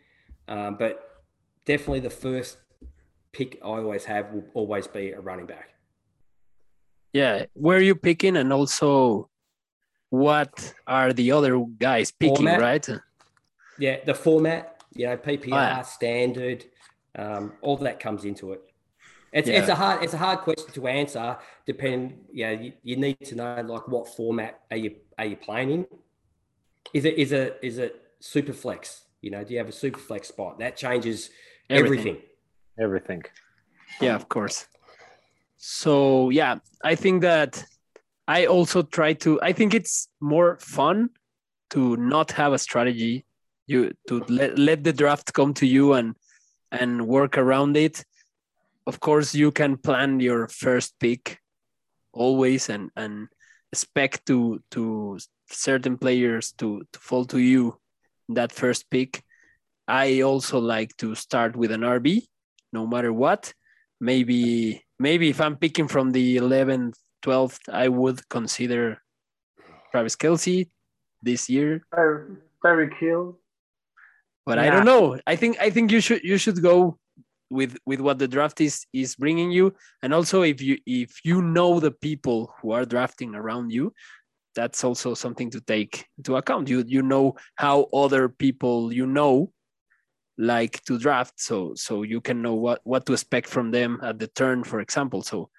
[0.46, 1.24] um, but
[1.64, 2.58] definitely the first
[3.32, 5.70] pick I always have will always be a running back.
[7.12, 9.30] Yeah, where are you picking, and also
[10.10, 12.60] what are the other guys picking, format.
[12.60, 12.88] right?
[13.78, 15.82] Yeah, the format, you know, PPR, oh, yeah.
[15.82, 16.64] standard,
[17.16, 18.62] um, all that comes into it.
[19.32, 19.58] It's, yeah.
[19.58, 21.36] it's a hard it's a hard question to answer.
[21.66, 25.70] Depend, yeah, you, you, need to know like what format are you are you playing
[25.70, 25.86] in?
[26.94, 29.04] Is it is it is it super flex?
[29.20, 31.30] You know, do you have a super flex spot that changes
[31.68, 31.98] everything.
[31.98, 32.22] everything
[32.78, 33.24] everything.
[34.00, 34.66] Yeah, of course.
[35.56, 37.64] So yeah, I think that
[38.28, 39.40] I also try to.
[39.42, 41.10] I think it's more fun
[41.70, 43.24] to not have a strategy.
[43.66, 46.14] You to let let the draft come to you and
[46.70, 48.04] and work around it.
[48.86, 51.38] Of course, you can plan your first pick
[52.12, 53.28] always and and
[53.72, 55.18] expect to to
[55.50, 57.78] certain players to to fall to you
[58.28, 59.22] that first pick.
[59.88, 62.26] I also like to start with an RB
[62.72, 63.52] no matter what.
[64.00, 69.02] Maybe maybe if I'm picking from the 11th, 12th, I would consider
[69.90, 70.68] Travis Kelce
[71.22, 71.82] this year.
[72.62, 73.38] Tyreek Hill.
[74.46, 75.18] But I don't know.
[75.26, 76.98] I think I think you should you should go
[77.50, 81.42] with with what the draft is is bringing you, and also if you if you
[81.42, 83.92] know the people who are drafting around you,
[84.54, 86.68] that's also something to take into account.
[86.68, 89.52] You you know how other people you know
[90.38, 94.20] like to draft, so so you can know what what to expect from them at
[94.20, 95.22] the turn, for example.
[95.22, 95.50] So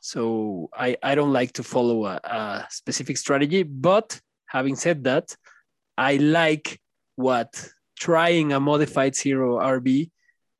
[0.00, 5.34] so I I don't like to follow a, a specific strategy, but having said that,
[5.96, 6.78] I like
[7.16, 10.10] what trying a modified zero RB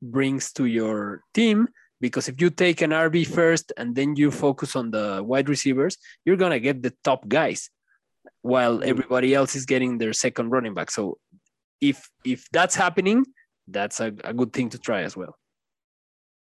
[0.01, 1.67] brings to your team
[2.01, 5.97] because if you take an RB first and then you focus on the wide receivers,
[6.23, 7.69] you're going to get the top guys
[8.41, 8.89] while mm-hmm.
[8.89, 10.91] everybody else is getting their second running back.
[10.91, 11.17] So
[11.81, 13.25] if if that's happening,
[13.67, 15.35] that's a, a good thing to try as well.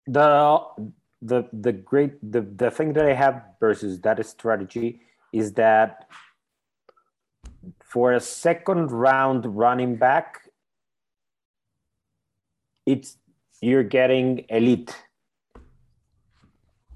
[0.07, 0.67] The
[1.23, 5.01] the the great the, the thing that I have versus that strategy
[5.33, 6.09] is that
[7.83, 10.44] for a second round running back,
[12.87, 13.17] it's
[13.61, 14.95] you're getting elite.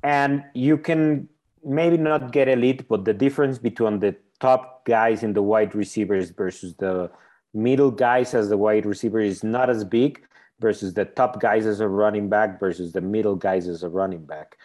[0.03, 1.29] And you can
[1.65, 6.31] maybe not get elite but the difference between the top guys in the wide receivers
[6.31, 7.11] versus the
[7.53, 10.21] middle guys as the wide receiver is not as big
[10.61, 14.25] versus the top guys as a running back versus the middle guys as a running
[14.25, 14.57] back.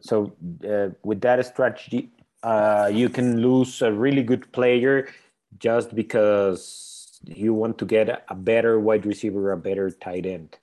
[0.00, 0.32] So
[0.68, 2.10] uh, with that strategy
[2.42, 5.08] uh, you can lose a really good player
[5.58, 6.91] just because
[7.24, 10.56] you want to get a better wide receiver a better tight end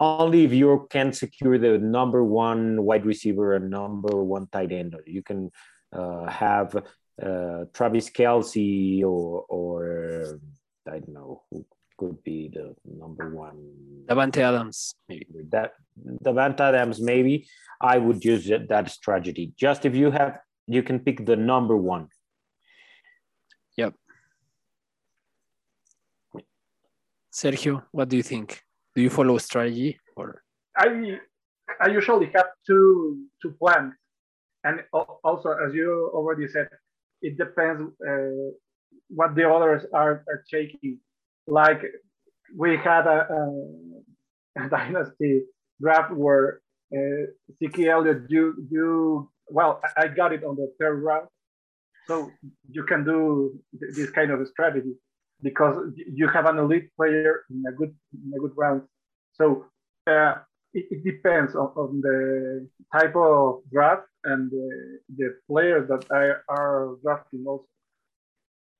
[0.00, 4.96] only if you can secure the number one wide receiver and number one tight end.
[5.06, 5.50] You can
[5.92, 6.74] uh, have
[7.22, 10.40] uh, Travis Kelce or, or
[10.88, 11.66] I don't know who
[11.98, 13.58] could be the number one.
[14.06, 15.26] Davante Adams, maybe.
[15.50, 15.72] That
[16.24, 17.46] Davante Adams, maybe.
[17.78, 19.52] I would use that strategy.
[19.56, 22.08] Just if you have, you can pick the number one.
[23.76, 23.94] Yep.
[27.42, 28.48] Sergio, what do you think?
[28.94, 30.42] do you follow strategy or?
[30.76, 31.18] I
[31.80, 33.94] i usually have two two plans.
[34.64, 34.82] And
[35.24, 36.68] also as you already said
[37.22, 38.48] it depends uh,
[39.08, 40.98] what the others are, are taking.
[41.46, 41.82] Like
[42.56, 43.18] we had a,
[44.58, 45.42] a, dynasty
[45.80, 46.60] draft where
[46.94, 47.24] uh,
[47.58, 51.28] Zeke Elliott, you you well, I got it on the third round,
[52.06, 52.30] so
[52.70, 53.58] you can do
[53.96, 54.94] this kind of strategy
[55.42, 58.82] because you have an elite player in a good in a good round.
[59.32, 59.66] So
[60.06, 60.34] uh,
[60.72, 66.34] it, it, depends on, on, the type of draft and the, the players that I
[66.48, 67.66] are drafting also.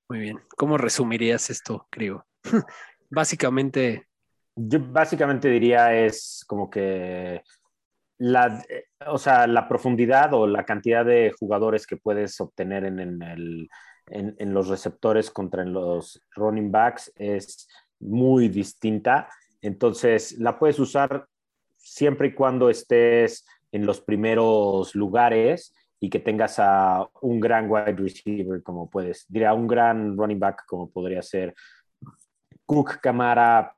[0.09, 0.39] Muy bien.
[0.57, 2.25] ¿Cómo resumirías esto, creo?
[3.09, 4.07] básicamente.
[4.55, 7.41] Yo básicamente diría es como que
[8.17, 8.61] la,
[9.07, 13.69] o sea, la profundidad o la cantidad de jugadores que puedes obtener en, en el,
[14.07, 17.67] en, los receptores contra en los running backs es
[17.99, 19.29] muy distinta.
[19.61, 21.27] Entonces, la puedes usar
[21.77, 27.93] siempre y cuando estés en los primeros lugares y que tengas a un gran wide
[27.93, 31.53] receiver como puedes, diría un gran running back como podría ser
[32.65, 33.75] Cook Camara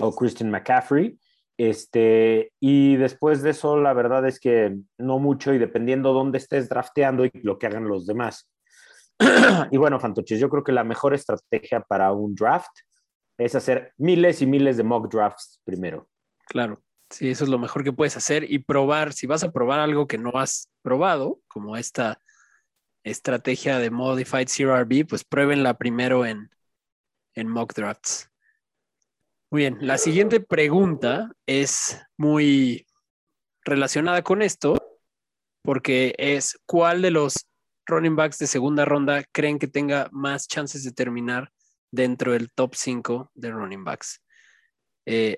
[0.00, 1.18] o Christian McCaffrey.
[1.56, 6.68] Este, y después de eso, la verdad es que no mucho y dependiendo dónde estés
[6.68, 8.50] drafteando y lo que hagan los demás.
[9.70, 12.70] y bueno, Fantoches, yo creo que la mejor estrategia para un draft
[13.38, 16.08] es hacer miles y miles de mock drafts primero.
[16.46, 19.80] Claro, sí, eso es lo mejor que puedes hacer y probar, si vas a probar
[19.80, 22.20] algo que no has probado, como esta
[23.04, 26.50] estrategia de Modified CRB, pues pruébenla primero en,
[27.34, 28.30] en mock drafts.
[29.50, 32.86] Muy bien, la siguiente pregunta es muy
[33.62, 34.74] relacionada con esto,
[35.62, 37.46] porque es ¿cuál de los
[37.86, 41.50] running backs de segunda ronda creen que tenga más chances de terminar
[41.90, 44.20] dentro del top 5 de running backs?
[45.06, 45.36] Eh,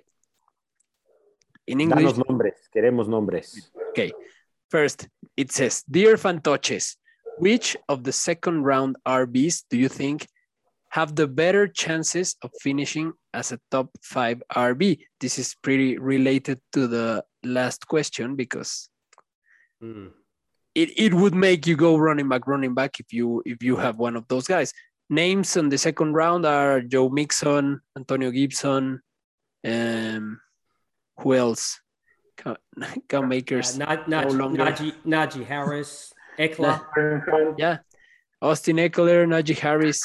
[1.66, 3.72] in English, Danos nombres, queremos nombres.
[3.90, 4.12] Okay.
[4.70, 6.96] First, it says, Dear Fantoches,
[7.38, 10.26] which of the second round RBs do you think
[10.90, 14.98] have the better chances of finishing as a top five RB?
[15.20, 18.88] This is pretty related to the last question because
[19.82, 20.10] mm.
[20.76, 23.96] It, it would make you go running back, running back if you if you have
[23.96, 24.74] one of those guys.
[25.08, 29.00] Names on the second round are Joe Mixon, Antonio Gibson,
[29.64, 30.40] um,
[31.18, 31.80] who else?
[33.08, 33.80] Cam Akers.
[33.80, 36.84] Uh, Naj- no Najee, Najee Harris, Ekeler.
[37.56, 37.78] yeah.
[38.42, 40.02] Austin Ekeler, Najee Harris.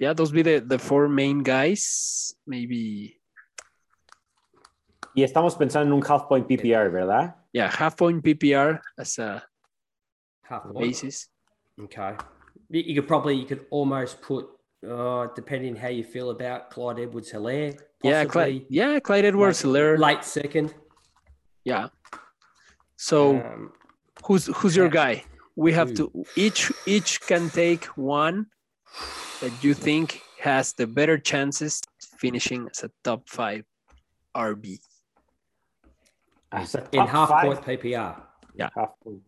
[0.00, 2.34] Yeah, those be the, the four main guys.
[2.46, 3.17] Maybe.
[5.18, 7.34] Y estamos pensando en un half point PPR, ¿verdad?
[7.52, 9.42] Yeah, half point PPR as a
[10.42, 10.78] half point.
[10.78, 11.28] basis.
[11.76, 12.14] Okay.
[12.70, 14.46] You, you could probably you could almost put
[14.88, 17.76] uh, depending how you feel about Clyde Edwards Helaire.
[18.04, 19.98] Yeah, Clyde, yeah, Clyde Edwards Helaire.
[19.98, 20.72] Late second.
[21.64, 21.88] Yeah.
[22.94, 23.72] So Um,
[24.24, 25.24] who's who's your guy?
[25.56, 28.46] We have to each each can take one
[29.40, 31.82] that you think has the better chances
[32.20, 33.64] finishing as a top five
[34.36, 34.78] RB.
[36.52, 38.20] As a in half five, point PPR.
[38.54, 38.68] Yeah.
[38.74, 39.22] half point.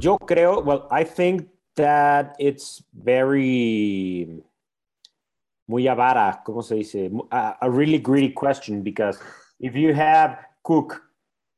[0.00, 4.42] Yo creo, well, I think that it's very
[5.68, 7.10] muy avara, ¿cómo se dice?
[7.30, 9.18] A, a really greedy question because
[9.60, 11.02] if you have Cook,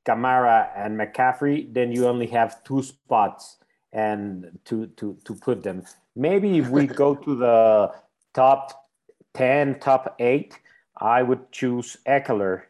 [0.07, 3.57] Kamara, and McCaffrey, then you only have two spots
[3.93, 5.83] and to to to put them.
[6.15, 7.93] Maybe if we go to the
[8.35, 8.89] top
[9.35, 10.59] 10, top 8,
[10.97, 12.63] I would choose Ekeler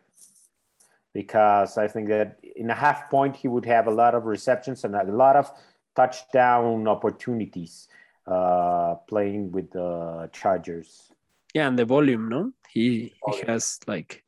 [1.14, 4.84] because I think that in a half point he would have a lot of receptions
[4.84, 5.50] and a lot of
[5.96, 7.88] touchdown opportunities
[8.26, 11.12] uh, playing with the Chargers.
[11.54, 12.52] Yeah, and the volume, no?
[12.68, 14.24] He he has like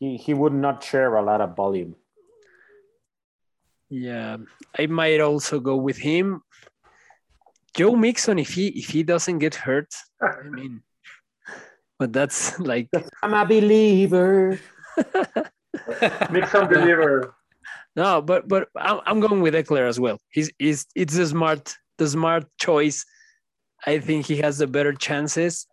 [0.00, 1.94] He, he would not share a lot of volume.
[3.90, 4.38] yeah.
[4.78, 6.42] I might also go with him.
[7.76, 10.82] Joe Mixon, if he if he doesn't get hurt, I mean,
[11.98, 12.88] but that's like
[13.22, 14.58] I'm a believer.
[16.30, 17.34] Mixon believer.
[17.94, 20.18] No, but but I'm, I'm going with Ekeler as well.
[20.30, 23.04] He's, he's it's a smart the smart choice.
[23.86, 25.66] I think he has the better chances.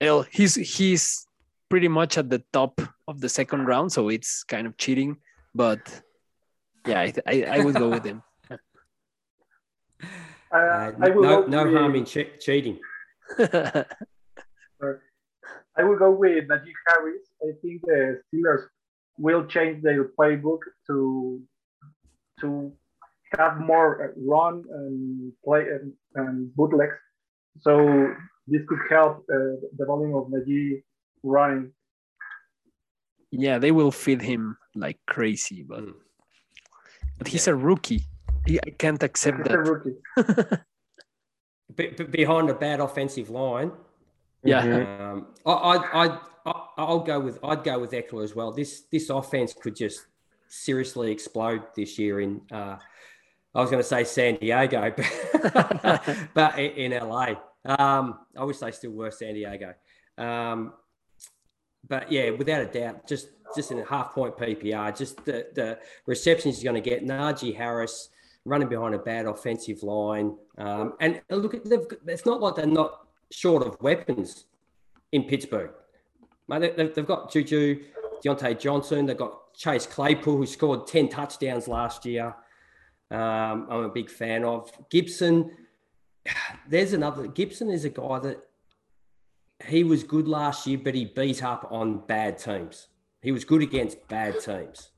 [0.00, 1.26] Hell, he's he's
[1.68, 5.16] pretty much at the top of the second round, so it's kind of cheating.
[5.54, 5.80] But
[6.86, 8.22] yeah, I I, I would go with him.
[10.52, 12.78] Uh, Uh, I will no go no with, harm in che- cheating.
[13.40, 13.84] I
[15.82, 17.26] will go with Najee Harris.
[17.44, 18.62] I think the Steelers
[19.18, 21.40] will change their playbook to
[22.40, 22.72] to
[23.38, 26.94] have more run and play and, and bootlegs.
[27.60, 27.72] So
[28.46, 30.82] this could help uh, the volume of Najee
[31.22, 31.72] running.
[33.30, 35.94] yeah, they will feed him like crazy, but Mm.
[37.18, 38.02] but he's a rookie.
[38.46, 39.96] He, I can't accept He's a rookie.
[41.76, 43.72] Be- be- behind a bad offensive line,
[44.44, 48.52] Yeah, Um, I, I, I, I, I'll go with I'd go with Ekeler as well.
[48.52, 50.06] This this offense could just
[50.48, 52.40] seriously explode this year in.
[52.50, 52.76] Uh,
[53.54, 57.34] I was going to say San Diego, but, but in, LA.
[57.64, 59.74] Um, I wish they still were San Diego.
[60.18, 60.72] Um,
[61.86, 65.78] but yeah, without a doubt, just just in a half point PPR, just the, the
[66.06, 67.04] receptions he's going to get.
[67.04, 68.08] Najee Harris
[68.44, 73.64] running behind a bad offensive line, um, and look, it's not like they're not short
[73.64, 74.46] of weapons
[75.12, 75.70] in Pittsburgh.
[76.48, 77.82] Mate, they- they've, they've got Juju,
[78.24, 79.06] Diontae Johnson.
[79.06, 82.34] They've got Chase Claypool, who scored 10 touchdowns last year.
[83.10, 84.70] Um, I'm a big fan of.
[84.90, 85.50] Gibson,
[86.68, 87.26] there's another.
[87.26, 88.38] Gibson is a guy that
[89.66, 92.88] he was good last year, but he beat up on bad teams.
[93.22, 94.90] He was good against bad teams.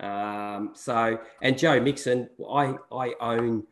[0.00, 3.64] Um, so, and Joe Mixon, I, I own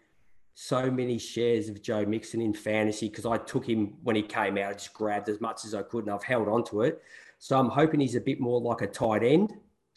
[0.61, 4.59] so many shares of Joe Mixon in fantasy because I took him when he came
[4.59, 4.71] out.
[4.71, 7.01] I just grabbed as much as I could and I've held on to it.
[7.39, 9.53] So I'm hoping he's a bit more like a tight end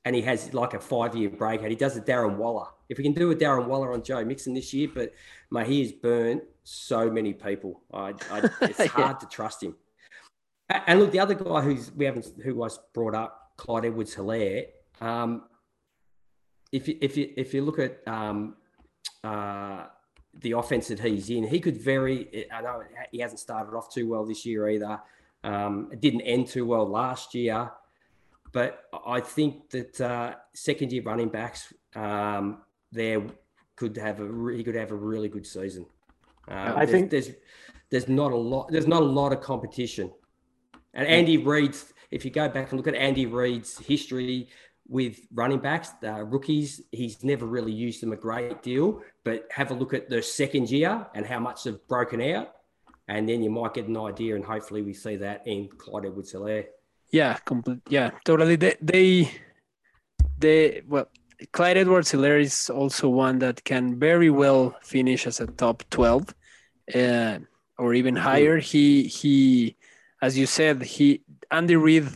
[0.06, 1.72] and he has like a five year breakout.
[1.72, 2.68] He does a Darren Waller.
[2.90, 5.12] If we can do a Darren Waller on Joe Mixon this year, but
[5.50, 7.82] my he has burnt so many people.
[7.92, 8.86] I, I, it's Yeah.
[8.86, 9.76] hard to trust him.
[10.70, 14.66] And look, the other guy who's we haven't who was brought up, Clyde Edwards Helaire.
[15.02, 15.46] Um,
[16.72, 18.58] if you, if you if you look at um,
[19.24, 19.86] uh,
[20.34, 22.48] the offense that he's in, he could very.
[22.52, 25.00] I know he hasn't started off too well this year either.
[25.44, 27.72] Um, it didn't end too well last year,
[28.52, 32.60] but I think that uh, second year running backs um,
[32.92, 33.22] there
[33.76, 35.86] could have a re- he could have a really good season.
[36.48, 37.32] Uh, I there's- think- there's
[37.90, 40.12] there's not a lot there's not a lot of competition,
[40.94, 44.48] and Andy Reid's if you go back and look at Andy Reid's history
[44.92, 49.02] with running backs, uh, rookies, he's never really used them a great deal.
[49.24, 52.56] But have a look at the second year and how much they've broken out,
[53.08, 54.36] and then you might get an idea.
[54.36, 56.66] And hopefully, we see that in Clyde Edwards Helaire.
[57.10, 57.80] Yeah, complete.
[57.88, 58.58] Yeah, totally.
[58.58, 59.32] They, they,
[60.38, 61.08] they, well,
[61.54, 66.36] Clyde Edwards Helaire is also one that can very well finish as a top 12
[66.96, 67.40] uh,
[67.78, 68.58] or even higher.
[68.58, 69.78] He, he,
[70.22, 72.10] as you said, he, Andy Reid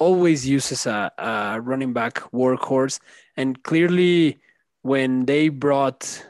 [0.00, 2.98] always uses a, a running back workhorse.
[3.36, 4.40] And clearly,
[4.82, 6.26] when they brought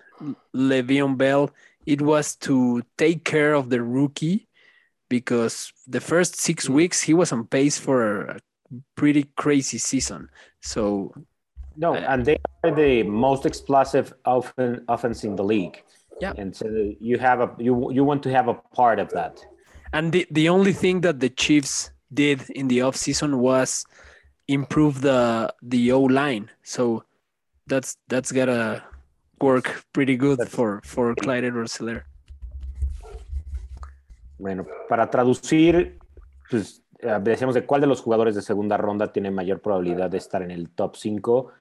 [0.55, 1.51] Le'Veon Bell,
[1.87, 4.49] it was to take care of the rookie
[5.09, 8.39] because the first six weeks he was on pace for a
[8.97, 10.29] pretty crazy season.
[10.61, 11.15] So
[11.77, 15.83] No, Uh, and they are the most explosive offen- offense in the league.
[16.21, 16.35] Yeah.
[16.37, 16.67] And so
[17.01, 19.35] you have a you you want to have a part of that.
[19.93, 23.85] And the, the only thing that the Chiefs did in the offseason was
[24.49, 26.51] improve the the O line.
[26.63, 27.05] So
[27.67, 28.83] that's that's gotta
[29.41, 32.05] work pretty good for for Clyde edwards helaire
[34.39, 35.99] Bueno, para traducir,
[36.51, 40.19] pues eh, decíamos de cuál de los jugadores de segunda ronda tiene mayor probabilidad de
[40.19, 41.53] estar en el top 5.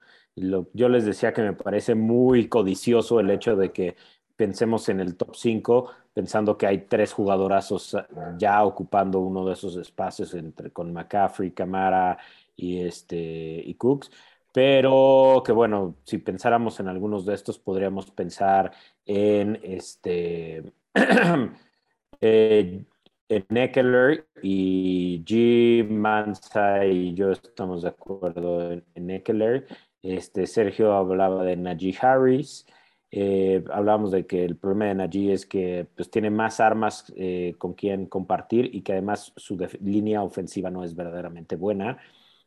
[0.74, 3.97] yo les decía que me parece muy codicioso el hecho de que
[4.40, 8.06] pensemos en el top 5, pensando que hay tres jugadorazos eh,
[8.38, 12.18] ya ocupando uno de esos espacios entre, con McCaffrey, Camara
[12.56, 14.10] y, este, y Cooks.
[14.54, 18.72] Pero que bueno, si pensáramos en algunos de estos, podríamos pensar
[19.06, 20.72] en este
[22.22, 22.86] eh,
[23.28, 25.86] en Eckler y G.
[25.90, 29.68] Mansa y yo estamos de acuerdo en, en Eckler.
[30.02, 32.66] Este, Sergio hablaba de Najee Harris.
[33.12, 37.55] Eh, hablábamos de que el problema de Najee es que pues, tiene más armas eh,
[37.57, 41.97] con quien compartir y que además su línea ofensiva no es verdaderamente buena.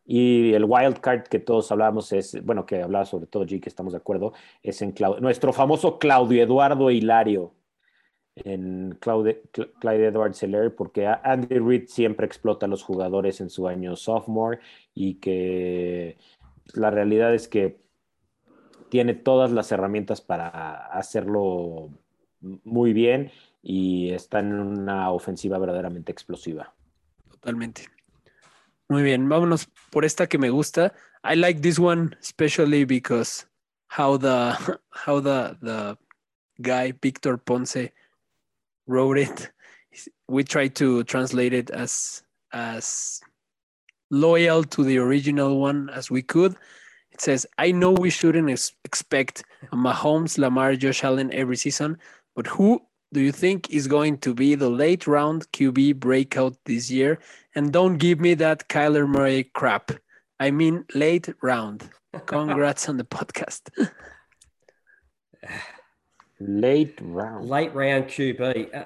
[0.04, 3.68] Y el wild card que todos hablábamos es, bueno, que hablaba sobre todo G, que
[3.68, 4.32] estamos de acuerdo,
[4.62, 7.54] es en nuestro famoso Claudio Eduardo Hilario
[8.34, 13.68] en Claude, Clyde Edwards Helaire porque Andy Reid siempre explota a los jugadores en su
[13.68, 14.58] año sophomore
[14.94, 16.16] y que
[16.74, 17.81] la realidad es que
[18.92, 21.88] tiene todas las herramientas para hacerlo
[22.42, 23.32] muy bien
[23.62, 26.74] y está en una ofensiva verdaderamente explosiva.
[27.30, 27.88] Totalmente.
[28.90, 30.92] Muy bien, vámonos por esta que me gusta.
[31.24, 33.46] I like this one especially because
[33.88, 34.52] how the
[35.06, 35.96] how the the
[36.60, 37.94] guy Victor Ponce
[38.86, 39.52] wrote it.
[40.28, 43.22] We tried to translate it as as
[44.10, 46.56] loyal to the original one as we could.
[47.12, 51.98] It says, "I know we shouldn't ex- expect a Mahomes, Lamar, Josh Allen every season,
[52.34, 52.80] but who
[53.12, 57.18] do you think is going to be the late round QB breakout this year?
[57.54, 59.92] And don't give me that Kyler Murray crap.
[60.40, 61.90] I mean, late round.
[62.26, 63.62] Congrats on the podcast."
[66.40, 67.48] Late round.
[67.48, 68.74] Late round QB.
[68.74, 68.84] Uh,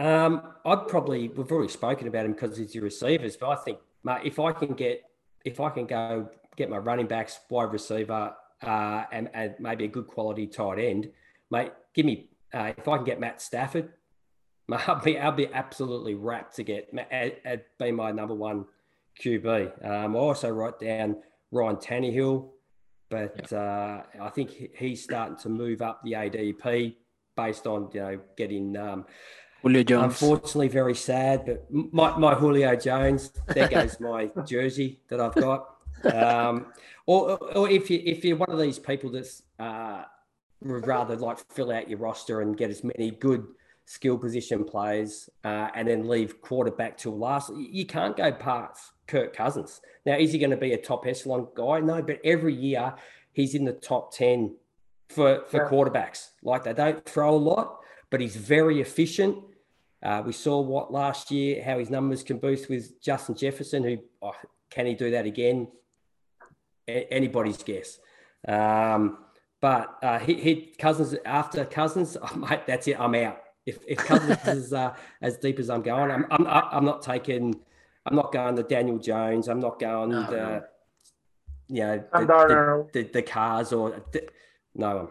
[0.00, 3.78] um, I'd probably we've already spoken about him because he's your receivers, but I think
[4.02, 5.02] mate, if I can get
[5.44, 9.88] if I can go get my running backs, wide receiver, uh, and, and maybe a
[9.88, 11.10] good quality tight end,
[11.50, 13.90] mate, give me uh, if I can get Matt Stafford,
[14.68, 18.66] mate, I'll be I'll be absolutely wrapped to get at, at be my number one
[19.22, 19.84] QB.
[19.84, 21.16] Um, I also write down
[21.50, 22.48] Ryan Tannehill,
[23.10, 26.94] but uh, I think he's starting to move up the ADP
[27.36, 28.76] based on you know getting.
[28.76, 29.06] Um,
[29.62, 30.20] Julio Jones.
[30.20, 35.71] Unfortunately, very sad, but my, my Julio Jones, there goes my jersey that I've got.
[36.06, 36.66] Um,
[37.06, 40.04] or, or if you if you're one of these people that's uh,
[40.60, 43.46] would rather like fill out your roster and get as many good
[43.84, 49.34] skill position players uh, and then leave quarterback till last, you can't go past Kirk
[49.34, 49.80] Cousins.
[50.06, 51.80] Now, is he going to be a top echelon guy?
[51.80, 52.94] No, but every year
[53.32, 54.56] he's in the top ten
[55.08, 55.68] for for Yeah.
[55.70, 56.30] quarterbacks.
[56.42, 57.80] Like they don't throw a lot,
[58.10, 59.36] but he's very efficient.
[60.02, 63.84] Uh, we saw what last year, how his numbers can boost with Justin Jefferson.
[63.84, 64.34] Who oh,
[64.70, 65.68] can he do that again?
[66.88, 67.98] A- anybody's guess.
[68.46, 69.18] Um,
[69.60, 72.98] but uh, he, he Cousins after Cousins, oh, mate, that's it.
[72.98, 73.38] I'm out.
[73.64, 77.54] If, if Cousins is uh, as deep as I'm going, I'm, I'm I'm not taking.
[78.04, 79.46] I'm not going to Daniel Jones.
[79.48, 80.62] I'm not going No, to, no.
[81.68, 84.28] you know, the, the, the, the cars or the,
[84.74, 85.10] no.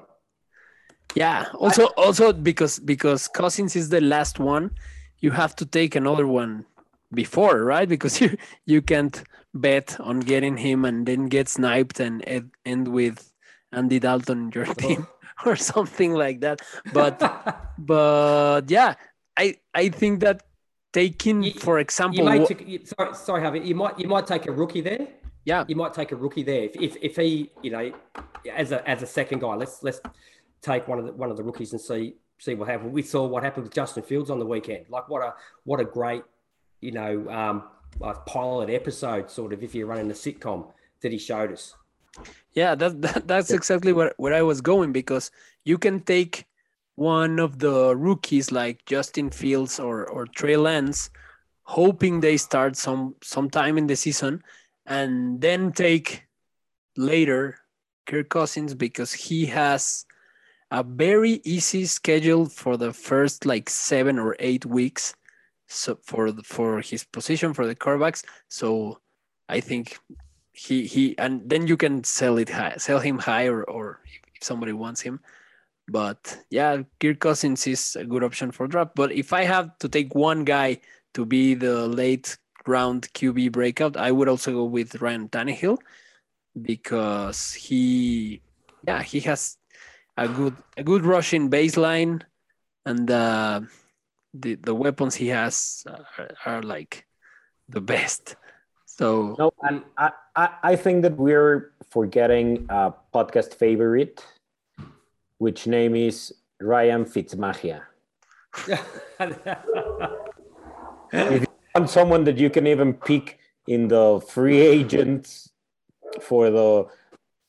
[1.15, 1.45] Yeah.
[1.53, 4.71] Also, also because because Cousins is the last one,
[5.19, 6.65] you have to take another one
[7.13, 7.87] before, right?
[7.87, 12.87] Because you you can't bet on getting him and then get sniped and ed- end
[12.87, 13.31] with
[13.71, 15.07] Andy Dalton in your team
[15.45, 16.61] or something like that.
[16.93, 17.19] But
[17.77, 18.95] but yeah,
[19.37, 20.43] I I think that
[20.93, 23.59] taking, You- for example, wha- take, you, sorry, sorry, Harvey.
[23.59, 25.07] You might you might take a rookie there.
[25.45, 27.91] yeah, You might take a rookie there if, if, if he you know
[28.55, 29.55] as a as a second guy.
[29.55, 29.99] Let's let's
[30.61, 32.91] take one of the one of the rookies and see see what happened.
[32.93, 34.85] We saw what happened with Justin Fields on the weekend.
[34.89, 35.33] Like what a
[35.63, 36.23] what a great
[36.81, 37.63] you know um,
[37.99, 40.67] like pilot episode sort of if you're running a sitcom
[41.01, 41.75] that he showed us.
[42.53, 45.31] Yeah, that, that that's exactly where, where I was going because
[45.63, 46.45] you can take
[46.95, 51.09] one of the rookies like Justin Fields or or Trey Lance,
[51.63, 54.43] hoping they start some sometime in the season,
[54.85, 56.23] and then take
[56.97, 57.57] later
[58.05, 60.05] Kirk Cousins because he has
[60.71, 65.15] a very easy schedule for the first like seven or eight weeks.
[65.71, 68.99] So for the, for his position for the quarterbacks, so
[69.47, 69.97] I think
[70.51, 74.01] he he and then you can sell it high, sell him higher or
[74.35, 75.21] if somebody wants him.
[75.87, 78.91] But yeah, Kirk Cousins is a good option for draft.
[78.95, 80.81] But if I have to take one guy
[81.13, 85.77] to be the late round QB breakout, I would also go with Ryan Tannehill
[86.61, 88.41] because he,
[88.85, 89.57] yeah, he has
[90.17, 92.21] a good a good rushing baseline,
[92.85, 93.61] and uh,
[94.33, 95.85] the the weapons he has
[96.17, 97.05] are, are like
[97.69, 98.35] the best.
[98.85, 104.23] So No, and I, I, I think that we're forgetting a podcast favorite,
[105.37, 107.81] which name is Ryan Fitzmagic.
[111.13, 115.49] If you want someone that you can even pick in the free agents
[116.21, 116.85] for the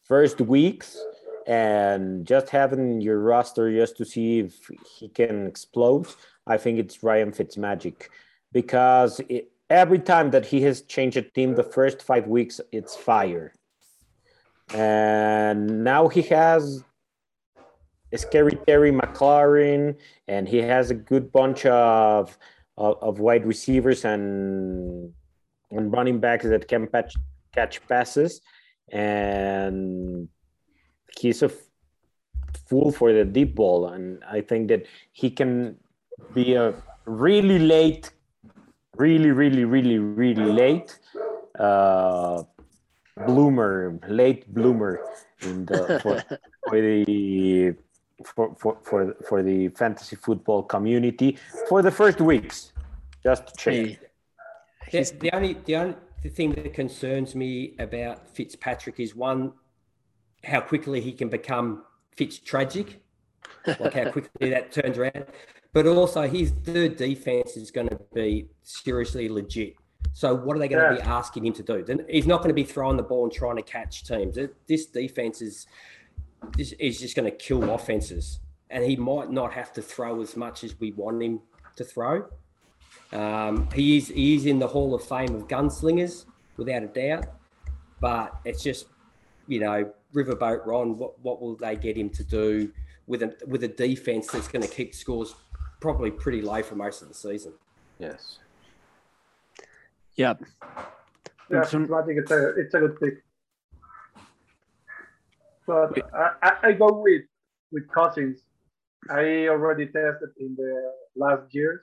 [0.04, 0.96] first weeks
[1.46, 6.06] and just having your roster just to see if he can explode,
[6.46, 8.08] I think it's Ryan Fitzmagic
[8.52, 12.96] because it, every time that he has changed a team, the first five weeks it's
[12.96, 13.52] fire,
[14.74, 16.84] and now he has
[18.14, 19.96] Scary Terry McLaurin,
[20.28, 22.36] and he has a good bunch of
[22.76, 25.12] of, of wide receivers and
[25.70, 27.14] and running backs that can catch
[27.54, 28.40] catch passes,
[28.90, 30.28] and
[31.18, 31.50] he's a
[32.68, 35.76] fool for the deep ball, and I think that he can
[36.34, 38.12] be a really late,
[38.96, 40.98] really, really, really, really late
[41.58, 42.42] uh,
[43.26, 45.00] bloomer, late bloomer
[45.42, 46.22] in the for,
[46.68, 47.74] for the
[48.24, 51.36] for, for, for, for the fantasy football community
[51.68, 52.72] for the first weeks.
[53.22, 53.74] Just to check.
[54.86, 59.52] Hey, The, the only the only the thing that concerns me about Fitzpatrick is one,
[60.44, 61.84] how quickly he can become
[62.16, 63.02] Fitz tragic,
[63.66, 65.26] like how quickly that turns around.
[65.72, 69.74] But also his third defense is going to be seriously legit.
[70.12, 71.82] So what are they going to be asking him to do?
[71.82, 74.36] Then he's not going to be throwing the ball and trying to catch teams.
[74.66, 75.66] This defense is
[76.56, 80.36] this is just going to kill offenses, and he might not have to throw as
[80.36, 81.40] much as we want him
[81.76, 82.26] to throw.
[83.12, 87.26] Um, he is he is in the Hall of Fame of gunslingers, without a doubt.
[88.00, 88.86] But it's just,
[89.46, 90.98] you know, Riverboat Ron.
[90.98, 92.70] What what will they get him to do
[93.06, 95.34] with a with a defense that's going to keep scores
[95.82, 97.52] probably pretty low for most of the season?
[97.98, 98.38] Yes.
[100.16, 100.34] yeah,
[101.50, 103.14] Yeah, It's an- Fitzmagic, it's a it's a good pick.
[105.66, 107.22] But I, I, I go with
[107.72, 108.38] with Cousins.
[109.10, 110.72] I already tested in the
[111.16, 111.80] last years.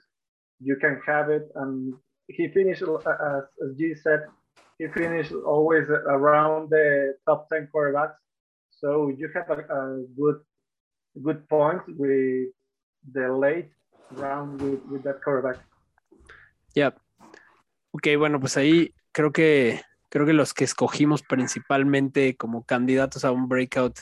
[0.60, 1.94] You can have it, and
[2.28, 4.20] he finished uh, as, as G said.
[4.78, 8.16] He finished always around the top ten quarterbacks.
[8.80, 10.40] So you have a, a good
[11.22, 12.48] good point with
[13.12, 13.70] the late
[14.12, 15.58] round with, with that quarterback.
[16.74, 16.94] yeah.
[17.92, 19.80] Ok, bueno, pues ahí creo que
[20.10, 23.98] creo que los que escogimos principalmente como candidatos a un breakout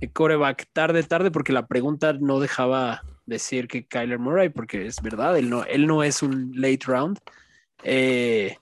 [0.00, 5.00] de coreback tarde, tarde, porque la pregunta no dejaba decir que Kyler Murray, porque es
[5.00, 7.18] verdad, él no, él no es un late round.
[7.84, 8.56] Eh,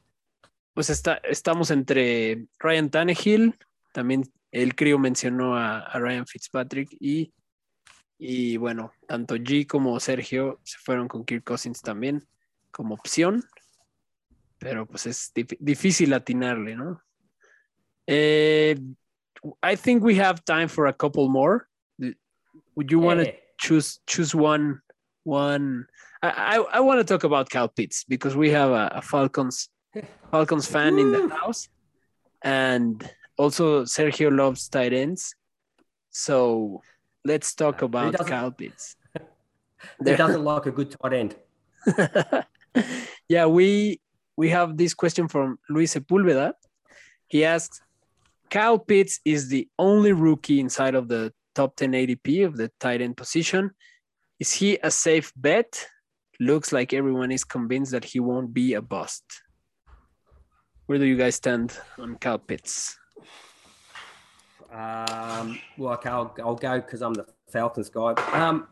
[0.75, 3.59] pues está, estamos entre Ryan Tannehill,
[3.93, 7.33] también el crío mencionó a, a Ryan Fitzpatrick y,
[8.19, 12.27] y bueno, tanto G como Sergio se fueron con Kirk Cousins también
[12.71, 13.43] como opción,
[14.59, 17.03] pero pues es dif- difícil atinarle, ¿no?
[18.07, 18.77] Eh,
[19.63, 21.67] I think we have time for a couple more.
[22.75, 23.37] Would you want to Yeah.
[23.59, 24.81] choose choose one
[25.25, 25.87] one?
[26.23, 29.69] I I, I want to talk about Cal Pitts because we have a, a Falcons
[30.31, 31.69] Falcons fan in the house,
[32.43, 33.03] and
[33.39, 35.35] also Sergio loves tight ends.
[36.11, 36.83] So
[37.27, 38.15] let's talk about?
[38.27, 38.97] Kyle Pitts.
[39.99, 41.37] Who doesn't like a good tight end?
[43.29, 44.01] yeah, we
[44.37, 46.53] we have this question from Luis Sepulveda.
[47.29, 47.81] He asks,
[48.51, 53.01] Kyle Pitts is the only rookie inside of the top 10 ADP of the tight
[53.01, 53.71] end position.
[54.39, 55.87] Is he a safe bet?
[56.39, 59.25] Looks like everyone is convinced that he won't be a bust.
[60.85, 62.99] Where do you guys stand on Kyle Pitts?
[64.73, 68.13] Um, well, okay, I'll, I'll go because I'm the Falcons guy.
[68.33, 68.67] Um,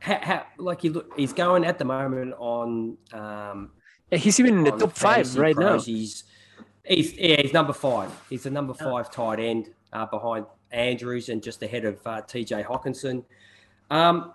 [0.00, 2.96] how, how, like you look, he's going at the moment on.
[3.12, 3.70] Um,
[4.10, 5.78] Yeah, he's even in the top five right now.
[5.86, 6.24] He's,
[6.84, 8.10] he's yeah, he's number five.
[8.30, 12.64] He's the number five tight end uh, behind Andrews and just ahead of uh, TJ
[12.66, 13.24] Hockenson.
[13.90, 14.32] Um,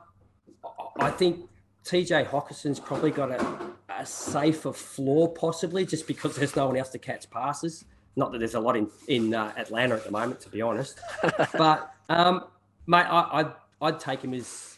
[0.63, 1.49] I- I think
[1.85, 3.57] TJ Hockenson's probably got a,
[3.89, 7.85] a safer floor, possibly just because there's no one else to catch passes.
[8.15, 10.99] Not that there's a lot in in uh, Atlanta at the moment, to be honest.
[11.57, 12.45] but um,
[12.85, 13.51] mate, I, I'd
[13.81, 14.77] I'd take him as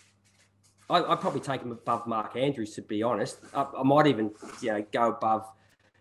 [0.90, 3.40] I, I'd probably take him above Mark Andrews, to be honest.
[3.54, 4.32] I, I might even
[4.62, 5.50] you know go above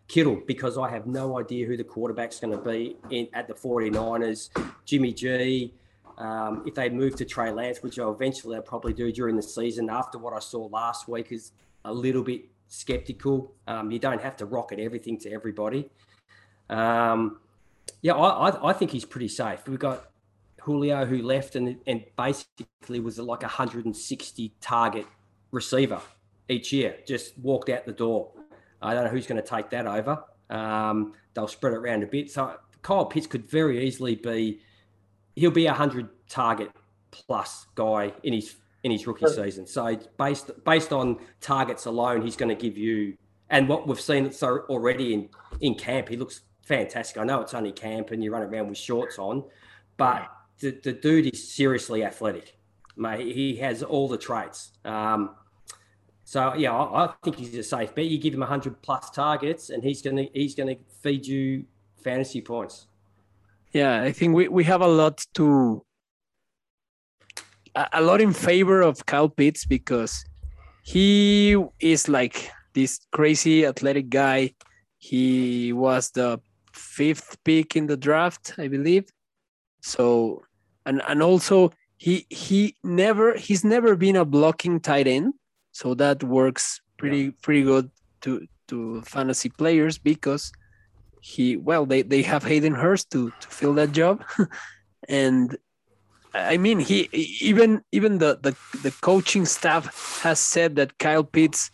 [0.07, 3.55] Kittle because I have no idea who the quarterback's going to be in, at the
[3.55, 4.51] 49ers.
[4.85, 5.73] Jimmy G.
[6.17, 9.91] Um, if they move to Trey Lance, which eventually they'll probably do during the season,
[9.91, 11.51] after what I saw last week, is
[11.85, 13.53] a little bit skeptical.
[13.67, 15.91] Um, you don't have to rocket everything to everybody.
[16.71, 17.39] Um,
[18.03, 19.69] yeah, I, I, I, think he's pretty safe.
[19.69, 20.11] We've got
[20.61, 25.07] Julio who left and, and basically was like a 160 target
[25.51, 26.01] receiver
[26.49, 28.33] each year, just walked out the door.
[28.81, 30.23] I don't know who's going to take that over.
[30.51, 32.31] Um, they'll spread it around a bit.
[32.31, 34.61] So Kyle Pitts could very easily be,
[35.37, 36.71] he'll be a 100 target
[37.11, 39.67] plus guy in his in his rookie season.
[39.67, 43.17] So based based on targets alone, he's going to give you.
[43.51, 45.29] And what we've seen so already in
[45.61, 47.19] in camp, he looks fantastic.
[47.19, 49.45] I know it's only camp and you run around with shorts on,
[49.97, 50.29] but
[50.61, 52.57] the, the dude is seriously athletic.
[52.97, 54.73] Mate, he has all the traits.
[54.85, 55.35] Um,
[56.25, 58.07] so yeah, I, I, think he's a safe bet.
[58.07, 61.65] You give him hundred plus targets, and he's gonna he's gonna feed you
[62.03, 62.87] fantasy points.
[63.73, 65.85] Yeah, I think we, we have a lot to
[67.75, 70.25] a lot in favor of Kyle Pitts because
[70.85, 74.55] he is like this crazy athletic guy.
[74.99, 76.41] He was the
[76.75, 79.07] fifth pick in the draft, I believe.
[79.83, 80.43] So,
[80.87, 85.35] and and also he he never he's never been a blocking tight end,
[85.73, 87.31] so that works pretty yeah.
[87.43, 87.91] pretty good
[88.23, 90.53] to to fantasy players because
[91.21, 94.25] he well they they have Hayden Hurst to to fill that job,
[95.09, 95.57] and
[96.35, 101.71] I mean, he even even the, the the coaching staff has said that Kyle Pitts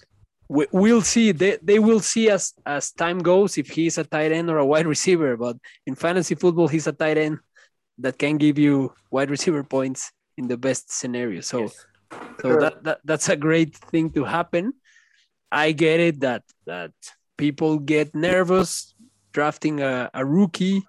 [0.51, 4.33] we, will see they, they will see as as time goes if he's a tight
[4.33, 5.37] end or a wide receiver.
[5.37, 7.39] But in fantasy football, he's a tight end
[7.99, 11.41] that can give you wide receiver points in the best scenario.
[11.41, 11.87] So yes.
[12.43, 12.61] so sure.
[12.61, 14.75] that, that that's a great thing to happen.
[15.53, 16.93] I get it that that
[17.37, 18.95] people get nervous
[19.33, 20.83] drafting a, a rookie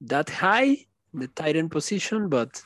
[0.00, 2.62] that high the tight end position, but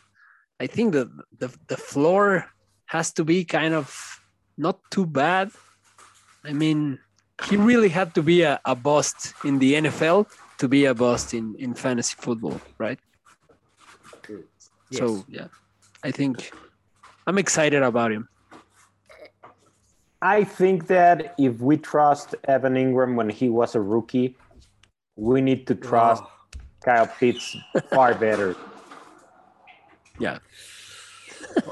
[0.60, 2.46] I think that the the floor
[2.86, 3.90] has to be kind of
[4.56, 5.50] not too bad.
[6.44, 6.98] I mean,
[7.46, 10.26] he really had to be a, a bust in the NFL
[10.58, 12.98] to be a bust in, in fantasy football, right?
[14.90, 15.00] Yes.
[15.00, 15.48] So yeah,
[16.02, 16.50] I think
[17.26, 18.28] I'm excited about him.
[20.22, 24.36] I think that if we trust Evan Engram when he was a rookie,
[25.16, 26.30] we need to trust wow.
[26.84, 27.56] Kyle Pitts
[27.90, 28.56] far better.
[30.18, 30.38] Yeah.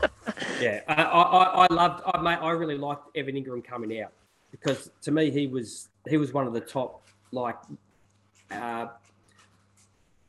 [0.60, 4.12] yeah, I, I, I loved, I, mate, I really liked Evan Engram coming out
[4.50, 7.56] because to me he was he was one of the top like
[8.50, 8.86] uh,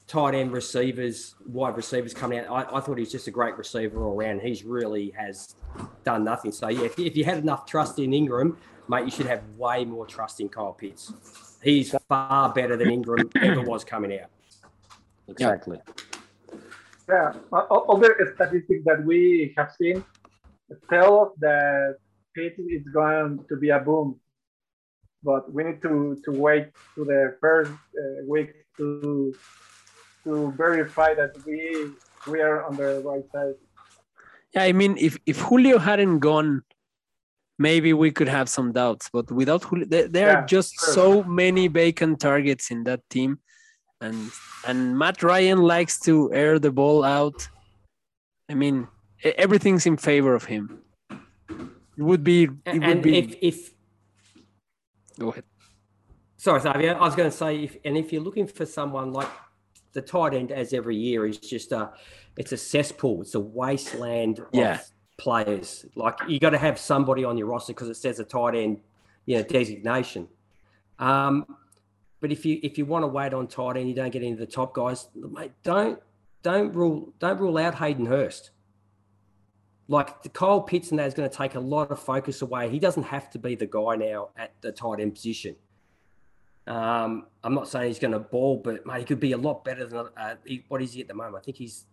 [0.08, 2.50] tight end receivers, wide receivers coming out.
[2.50, 4.42] I, I thought he's just a great receiver all around.
[4.42, 5.56] He's really has
[6.04, 6.52] done nothing.
[6.52, 8.56] So yeah, if, if you had enough trust in Engram,
[8.88, 11.14] mate, you should have way more trust in Kyle Pitts.
[11.62, 14.30] He's far better than Engram ever was coming out.
[15.28, 15.80] Exactly.
[15.86, 15.94] Yeah.
[17.10, 20.04] Yeah, all the statistics that we have seen
[20.90, 21.96] tell us that
[22.38, 24.20] Is going to be a boom,
[25.24, 29.34] but we need to, to wait to the first uh, week to
[30.24, 31.90] to verify that we
[32.32, 33.56] we are on the right side.
[34.54, 36.62] Yeah, I mean, if if Julio hadn't gone,
[37.58, 39.10] maybe we could have some doubts.
[39.12, 40.94] But without Julio, there, there yeah, are just sure.
[40.94, 43.40] so many vacant targets in that team
[44.02, 44.32] and
[44.66, 47.48] and Matt Ryan likes to air the ball out.
[48.50, 48.88] I mean,
[49.24, 50.80] everything's in favor of him.
[51.98, 52.44] It would be.
[52.44, 53.18] It and would be.
[53.18, 53.74] If, if
[55.20, 55.44] go ahead.
[56.38, 56.96] Sorry, Xavier.
[56.96, 59.30] I was going to say, if and if you're looking for someone like
[59.94, 61.92] the tight end, as every year is just a,
[62.38, 63.22] it's a cesspool.
[63.22, 64.76] It's a wasteland yeah.
[64.76, 65.86] of players.
[65.96, 68.80] Like you got to have somebody on your roster because it says a tight end,
[69.26, 70.28] you know, designation.
[71.00, 71.46] Um,
[72.20, 74.40] but if you if you want to wait on tight end, you don't get into
[74.40, 75.52] the top guys, mate.
[75.64, 76.00] Don't
[76.44, 78.52] don't rule don't rule out Hayden Hurst.
[79.88, 82.70] Like the Kyle Pitts and that is going to take a lot of focus away.
[82.70, 85.56] He doesn't have to be the guy now at the tight end position.
[86.66, 89.64] Um, I'm not saying he's going to ball, but mate, he could be a lot
[89.64, 91.38] better than uh, he, what is he at the moment?
[91.38, 91.86] I think he's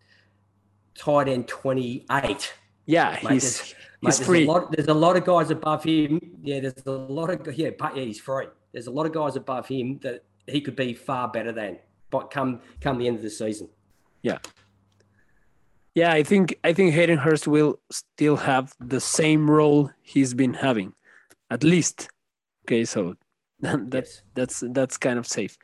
[0.97, 2.55] tight end 28.
[2.87, 4.39] Yeah, mate, he's, there's, he's mate, free.
[4.39, 6.21] There's a, lot, there's a lot of guys above him.
[6.43, 9.37] Yeah, there's a lot of yeah, but yeah, he's free there's a lot of guys
[9.37, 11.79] above him that he could be far better than.
[12.11, 13.69] But come come the end of the season.
[14.23, 14.39] Yeah.
[15.95, 20.55] Yeah, I think I think Hayden Hurst will still have the same role he's been
[20.55, 20.93] having,
[21.51, 22.09] at least.
[22.65, 23.15] Okay, so
[23.61, 25.57] that's that's that's kind of safe.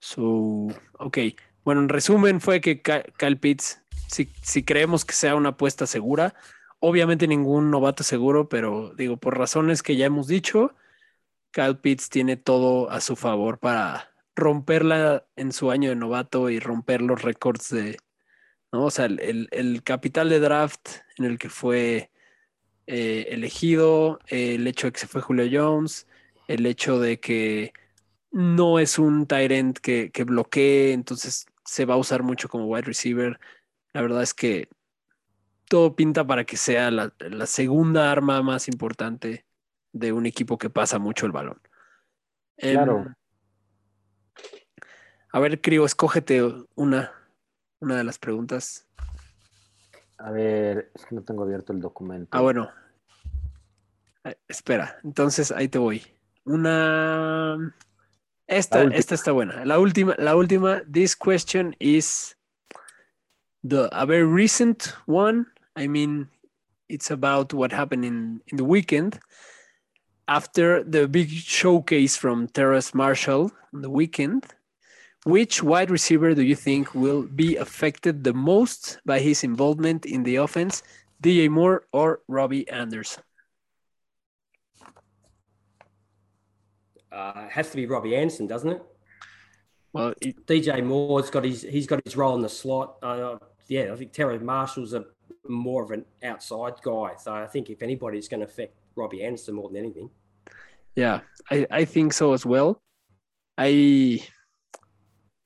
[0.00, 0.70] So,
[1.00, 1.36] okay.
[1.64, 6.34] Bueno, en resumen fue que Kyle Pitts, si, si creemos que sea una apuesta segura,
[6.80, 10.74] obviamente ningún novato seguro, pero digo, por razones que ya hemos dicho,
[11.52, 16.58] Kyle Pitts tiene todo a su favor para romperla en su año de novato y
[16.58, 17.98] romper los récords de,
[18.72, 18.84] ¿no?
[18.84, 22.10] O sea, el, el capital de draft en el que fue
[22.90, 26.06] eh, elegido, el hecho de que se fue Julio Jones,
[26.46, 27.74] el hecho de que
[28.30, 32.86] no es un Tyrant que, que bloquee, entonces se va a usar mucho como wide
[32.86, 33.38] receiver.
[33.92, 34.68] La verdad es que
[35.68, 39.44] todo pinta para que sea la, la segunda arma más importante
[39.92, 41.60] de un equipo que pasa mucho el balón.
[42.56, 43.14] Em, Claro.
[45.30, 46.42] a ver, Crio, escógete
[46.74, 47.12] una,
[47.80, 48.86] una de las preguntas.
[50.18, 52.28] A ver, es que no tengo abierto el documento.
[52.32, 52.70] Ah, bueno.
[54.24, 56.02] Eh, Espera, entonces ahí te voy.
[56.44, 57.74] Una.
[58.46, 59.64] Esta, esta está buena.
[59.64, 60.82] La última, la última.
[60.90, 62.36] This question is
[63.62, 65.46] the a very recent one.
[65.76, 66.28] I mean,
[66.88, 69.20] it's about what happened in, in the weekend.
[70.26, 74.44] After the big showcase from Terrace Marshall on the weekend,
[75.24, 80.22] which wide receiver do you think will be affected the most by his involvement in
[80.22, 80.82] the offense?
[81.22, 83.22] DJ Moore or Robbie Anderson?
[87.10, 88.82] Uh, it has to be Robbie Anderson, doesn't it?
[89.92, 92.96] Well, it, DJ Moore's got his he's got his role in the slot.
[93.02, 95.04] Uh, yeah, I think Terry Marshall's a
[95.48, 97.14] more of an outside guy.
[97.18, 100.10] So I think if anybody's going to affect Robbie Anderson more than anything.
[100.94, 102.80] yeah, I, I think so as well.
[103.56, 104.20] I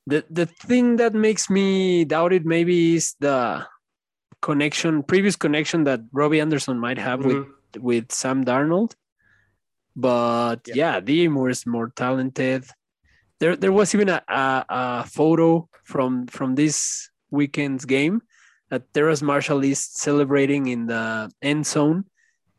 [0.06, 3.66] the the thing that makes me doubt it maybe is the
[4.40, 7.80] connection, previous connection that Robbie Anderson might have with Mhm.
[7.80, 8.94] with Sam Darnold.
[9.94, 12.64] But yeah, DJ Moore is more talented.
[13.40, 18.22] There, there was even a, a, a photo from from this weekend's game
[18.70, 22.04] that Terrace Marshall is celebrating in the end zone,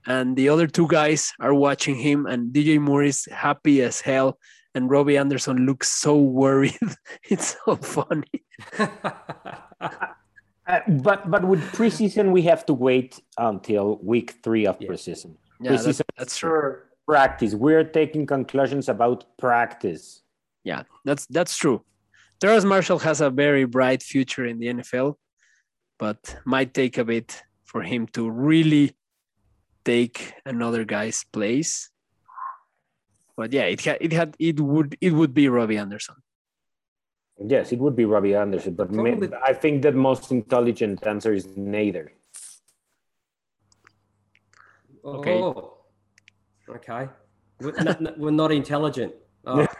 [0.05, 4.37] and the other two guys are watching him, and DJ Moore is happy as hell,
[4.75, 6.77] and Robbie Anderson looks so worried.
[7.29, 8.43] it's so funny.
[10.65, 14.87] Uh, but but with preseason, we have to wait until week three of Yeah.
[14.89, 15.35] preseason.
[15.59, 16.77] Yeah, that's, Preseason that's true.
[17.05, 17.53] Practice.
[17.53, 20.21] We're taking conclusions about practice.
[20.63, 21.83] Yeah, that's that's true.
[22.39, 25.15] Terrace Marshall has a very bright future in the NFL,
[25.99, 28.95] but might take a bit for him to really
[29.83, 31.89] take another guy's place.
[33.35, 36.15] But yeah, it had it had it would it would be Robbie Anderson.
[37.39, 41.33] Yes, it would be Robbie Anderson, but ma- Probably- I think the most intelligent answer
[41.33, 42.13] is neither.
[45.03, 45.33] Okay.
[45.41, 45.77] Oh,
[46.69, 47.09] okay.
[47.59, 49.13] We're not, not- we're not intelligent.
[49.45, 49.65] Oh.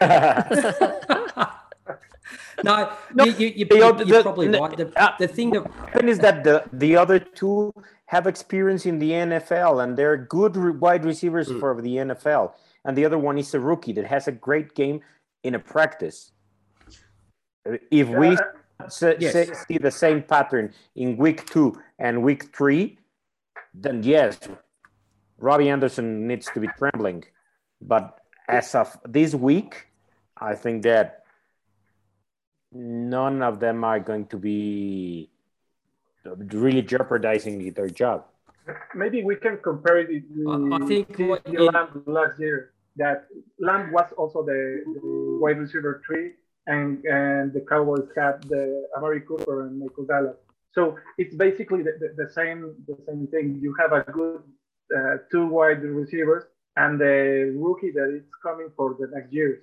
[2.64, 4.76] no, No, you, you, you, the you, other- you're the- probably the- right.
[4.76, 7.72] The, uh, the thing that happen is that the, the other two
[8.06, 11.60] have experience in the NFL and they're good re- wide receivers Mm.
[11.60, 12.52] for the NFL.
[12.84, 15.00] And the other one is a rookie that has a great game
[15.42, 16.32] in a practice.
[17.66, 19.66] Uh, If we Yeah, se- Yes.
[19.66, 22.98] see the same pattern in week two and week three,
[23.72, 24.38] then yes,
[25.38, 27.24] Robbie Anderson needs to be trembling.
[27.80, 29.88] But as of this week,
[30.36, 31.24] I think that
[32.72, 35.30] none of them are going to be
[36.52, 38.26] really jeopardizing their job.
[38.94, 42.72] maybe we can compare it with I- I think the, what- the Lamb last year.
[42.96, 43.26] That
[43.58, 46.32] Lamb was also the, the wide receiver three,
[46.66, 50.40] and and the Cowboys had the Amari Cooper and Michael Gallup.
[50.72, 53.58] So it's basically the, the, the same the same thing.
[53.60, 54.42] You have a good
[54.96, 56.44] uh, two wide receivers
[56.76, 59.62] and the rookie that is coming for the next years.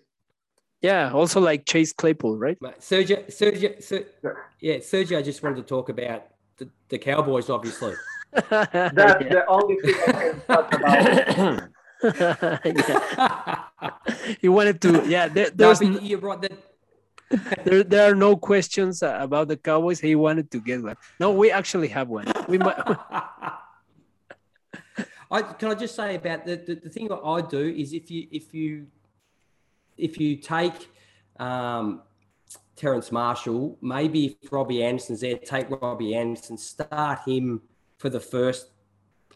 [0.82, 2.58] Yeah, also like Chase Claypool, right?
[2.80, 4.32] Sergio, Sergio, Ser, Yeah.
[4.60, 6.24] yeah, I just wanted to talk about
[6.58, 7.94] the, the Cowboys, obviously.
[8.50, 9.18] That's Yeah.
[9.20, 11.70] the only thing I can talk about.
[12.64, 13.64] Yeah.
[14.40, 15.28] He wanted to, yeah.
[15.28, 16.42] There, no, there's but you're right.
[16.42, 16.52] That,
[17.66, 20.00] there, there are no questions about the Cowboys.
[20.00, 20.98] He wanted to get one.
[21.20, 22.32] No, we actually have one.
[22.48, 22.78] We might.
[25.32, 28.12] I can I just say about the, the, the thing that I do is if
[28.12, 28.88] you if you
[29.98, 30.90] if you take
[31.40, 32.02] um,
[32.76, 37.62] Terrence Marshall, maybe if Robbie Anderson's there, take Robbie Anderson, start him
[37.98, 38.72] for the first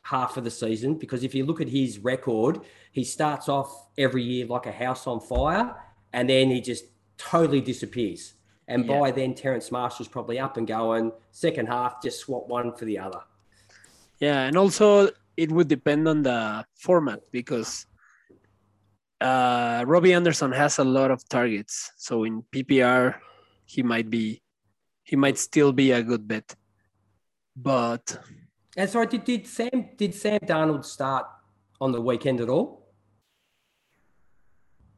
[0.05, 2.59] half of the season because if you look at his record,
[2.91, 5.75] he starts off every year like a house on fire
[6.13, 6.85] and then he just
[7.17, 8.35] totally disappears.
[8.67, 8.99] And Yeah.
[8.99, 11.11] by then, Terrence Marshall's probably up and going.
[11.31, 13.21] Second half, just swap one for the other.
[14.19, 17.87] Yeah, and also it would depend on the format because
[19.21, 21.91] uh, Robbie Anderson has a lot of targets.
[21.97, 23.15] So in PPR,
[23.65, 24.41] he might be,
[25.03, 26.55] he might still be a good bet.
[27.55, 28.19] But
[28.77, 31.25] And sorry, did, did Sam did Sam Darnold start
[31.79, 32.91] on the weekend at all?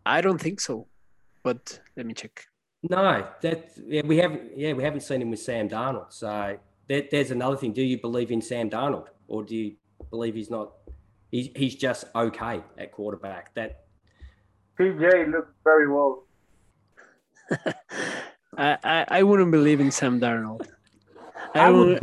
[0.06, 0.88] I don't think so,
[1.44, 2.46] but let me check.
[2.84, 4.58] No, that yeah, we haven't.
[4.58, 6.12] Yeah, we haven't seen him with Sam Darnold.
[6.12, 6.58] So
[6.88, 7.74] that, there's another thing.
[7.74, 9.76] Do you believe in Sam Darnold, or do you
[10.10, 10.72] believe he's not?
[11.30, 13.54] He's he's just okay at quarterback.
[13.56, 13.86] That
[14.80, 16.24] PJ looked very well.
[18.58, 20.68] I, I, I wouldn't believe in Sam Darnold.
[21.58, 22.00] I, I would, would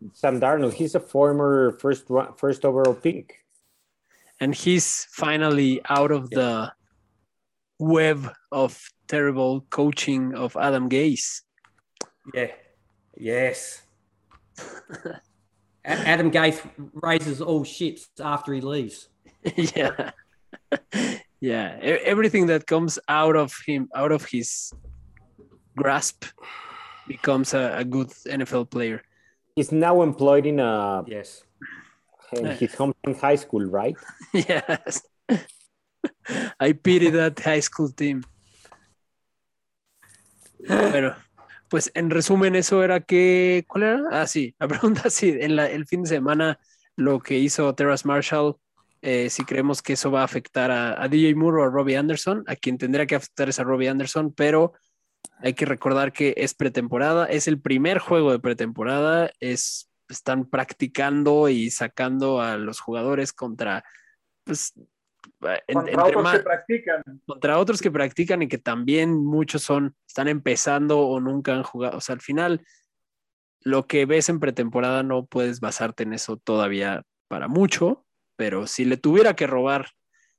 [0.00, 0.72] be Sam Darnold.
[0.74, 2.04] He's a former first
[2.36, 3.44] first overall pick.
[4.40, 6.72] and he's finally out of the
[7.78, 8.78] web of
[9.08, 11.42] terrible coaching of Adam Gase.
[12.34, 12.52] yeah,
[13.16, 13.82] yes.
[15.84, 16.60] Adam Gase
[16.94, 19.08] raises all ships after he leaves.
[19.56, 20.10] yeah,
[21.40, 21.76] yeah.
[21.82, 24.72] Everything that comes out of him, out of his
[25.76, 26.24] grasp,
[27.06, 29.02] becomes a, a good NFL player.
[29.56, 31.44] He's now employed in a Yes.
[32.32, 33.96] in his hometown high school, right?
[34.32, 35.02] yes.
[36.58, 38.24] I pity that high school team.
[40.66, 41.14] Bueno,
[41.68, 43.64] pues en resumen, eso era que.
[43.68, 44.02] ¿Cuál era?
[44.10, 46.58] Ah, sí, la pregunta sí, en la- el fin de semana
[46.96, 48.56] lo que hizo Terrace Marshall,
[49.02, 51.96] eh, si creemos que eso va a afectar a, a DJ Moore o a Robbie
[51.96, 54.72] Anderson, a quien tendría que afectar es a Robbie Anderson, pero
[55.38, 61.48] hay que recordar que es pretemporada, es el primer juego de pretemporada, es, están practicando
[61.48, 63.84] y sacando a los jugadores contra,
[64.44, 64.72] pues,
[65.66, 67.02] en- Contra entre otros que practican.
[67.26, 71.98] contra otros que practican y que también muchos son, están empezando o nunca han jugado.
[71.98, 72.64] O sea, al final,
[73.60, 78.04] lo que ves en pretemporada no puedes basarte en eso todavía para mucho,
[78.36, 79.90] pero si le tuviera que robar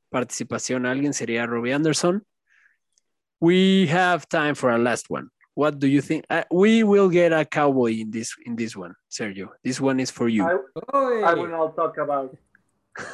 [0.09, 2.25] participación a alguien sería Robbie Anderson.
[3.45, 5.29] We have time for a last one.
[5.53, 6.25] What do you think?
[6.31, 9.49] Uh, we will get a cowboy in this in this one, Sergio.
[9.63, 10.41] This one is for you.
[10.41, 12.35] I, I will not talk about.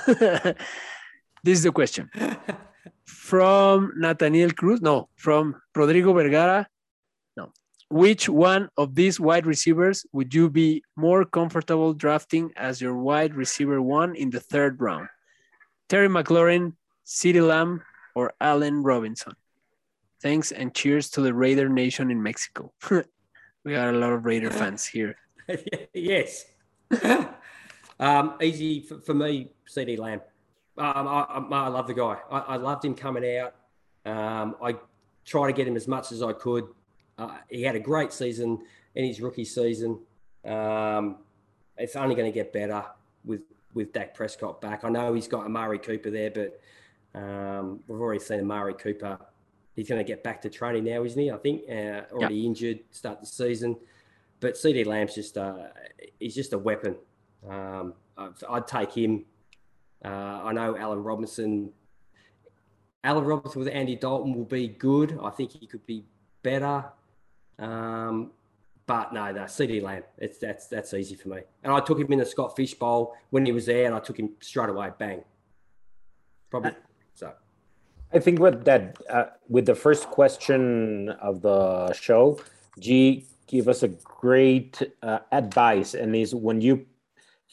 [1.43, 2.09] this is the question.
[3.03, 6.65] From Nathaniel Cruz, no, from Rodrigo Vergara,
[7.35, 7.51] no.
[7.89, 13.35] Which one of these wide receivers would you be more comfortable drafting as your wide
[13.35, 15.09] receiver one in the third round?
[15.89, 16.71] Terry McLaurin,
[17.05, 17.83] CeeDee Lamb,
[18.15, 19.35] or Allen Robinson?
[20.21, 22.71] Thanks and cheers to the Raider Nation in Mexico.
[22.91, 25.15] we got a lot of Raider fans here.
[25.93, 26.45] yes.
[27.99, 30.21] um, easy for, for me, CeeDee Lamb.
[30.77, 32.17] Um, I, I, love the guy.
[32.29, 33.55] I, I loved him coming out.
[34.05, 34.75] Um, I
[35.25, 36.67] tried to get him as much as I could.
[37.17, 38.59] Uh, he had a great season
[38.95, 39.99] in his rookie season.
[40.45, 41.17] Um,
[41.77, 42.85] it's only going to get better
[43.25, 43.41] with
[43.73, 44.83] with Dak Prescott back.
[44.83, 46.59] I know he's got Amari Cooper there, but
[47.15, 49.17] um, we've already seen Amari Cooper.
[49.75, 51.31] He's going to get back to training now, isn't he?
[51.31, 53.77] I think uh, already injured, start the season.
[54.39, 55.67] But CeeDee Lamb's just uh,
[56.19, 56.95] he's just a weapon.
[57.47, 59.25] Um, I'd, I'd take him.
[60.03, 61.71] Uh, I know Allen Robinson.
[63.03, 65.17] Allen Robinson with Andy Dalton will be good.
[65.23, 66.05] I think he could be
[66.43, 66.85] better.
[67.57, 68.31] Um,
[68.85, 70.03] but no, no, CeeDee Lamb.
[70.17, 71.41] It's that's that's easy for me.
[71.63, 73.99] And I took him in the Scott Fish Bowl when he was there, and I
[73.99, 74.89] took him straight away.
[74.97, 75.23] Bang.
[76.49, 76.73] Probably
[77.13, 77.31] so.
[78.13, 82.39] I think with that, uh, with the first question of the show,
[82.79, 86.85] G give us a great uh, advice, and is when you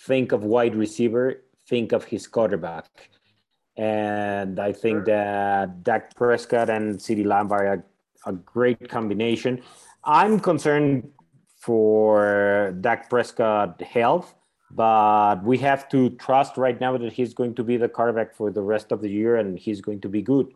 [0.07, 3.11] think of wide receiver, think of his quarterback.
[3.77, 7.83] And I think that Dak Prescott and CeeDee Lamb are a,
[8.27, 9.63] a great combination.
[10.05, 11.11] I'm concerned
[11.61, 14.35] for Dak Prescott health,
[14.71, 18.51] but we have to trust right now that he's going to be the quarterback for
[18.51, 20.53] the rest of the year and he's going to be good.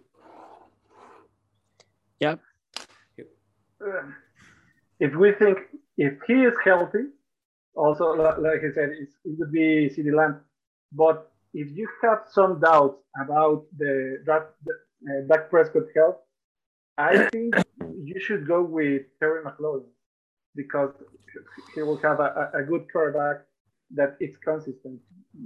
[2.21, 2.37] Yeah.
[3.19, 4.03] Uh,
[5.01, 5.59] if we think
[5.97, 7.07] if he is healthy,
[7.75, 10.41] also like I said, it's, it would be CeeDee Lamb.
[10.93, 14.73] But if you have some doubts about the that the,
[15.09, 16.17] uh, Dak Prescott health,
[16.99, 19.85] I think you should go with Terry McLaurin
[20.55, 20.93] because
[21.75, 23.47] he will have a, a a good quarterback
[23.95, 25.01] that is consistent.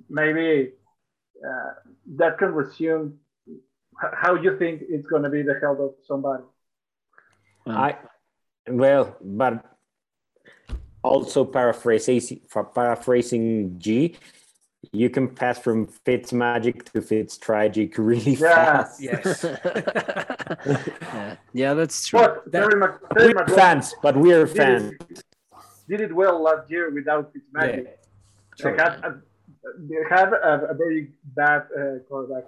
[0.08, 0.72] Maybe
[1.44, 1.72] uh,
[2.16, 3.18] that can resume
[4.14, 6.42] how you think it's going to be the health of somebody.
[7.66, 7.96] I
[8.68, 9.64] well, but
[11.02, 14.16] also paraphrasing for paraphrasing G,
[14.92, 18.54] you can pass from Fitzmagic to Fitz tragic really Yeah.
[18.54, 19.00] fast.
[19.00, 19.44] Yes.
[20.66, 21.36] yeah.
[21.52, 22.20] yeah, that's true.
[22.20, 24.92] But Terry, Mc, Terry We're McLaurin fans, but we're did fans.
[25.10, 25.22] it,
[25.88, 27.60] did it well last year without his yeah.
[27.60, 27.84] magic.
[27.84, 27.95] True.
[28.62, 29.20] They had a,
[29.78, 32.44] they had a, a very bad uh, quarterback.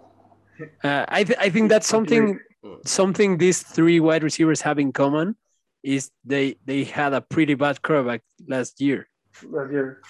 [0.82, 2.38] Uh, I, th- I think that's something
[2.84, 5.36] something these three wide receivers have in common
[5.84, 9.06] is they they had a pretty bad quarterback last year.
[9.46, 10.02] last year.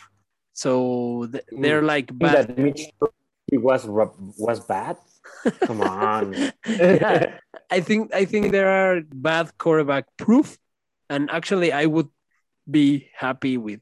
[0.54, 1.62] So th- Mm.
[1.62, 2.48] they're like bad.
[2.48, 3.84] that Mitch Trubisky was
[4.38, 4.96] was bad.
[5.66, 6.34] Come on.
[6.66, 7.38] Yeah.
[7.70, 10.56] I think I think there are bad quarterback proof,
[11.10, 12.08] and actually I would
[12.70, 13.80] be happy with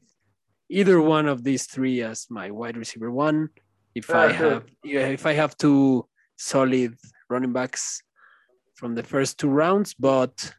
[0.69, 3.49] either one of these three as my wide receiver one.
[3.95, 4.49] If I Yeah, sure.
[4.51, 6.95] have yeah, if I have two solid
[7.29, 8.01] running backs
[8.75, 10.53] from the first two rounds, but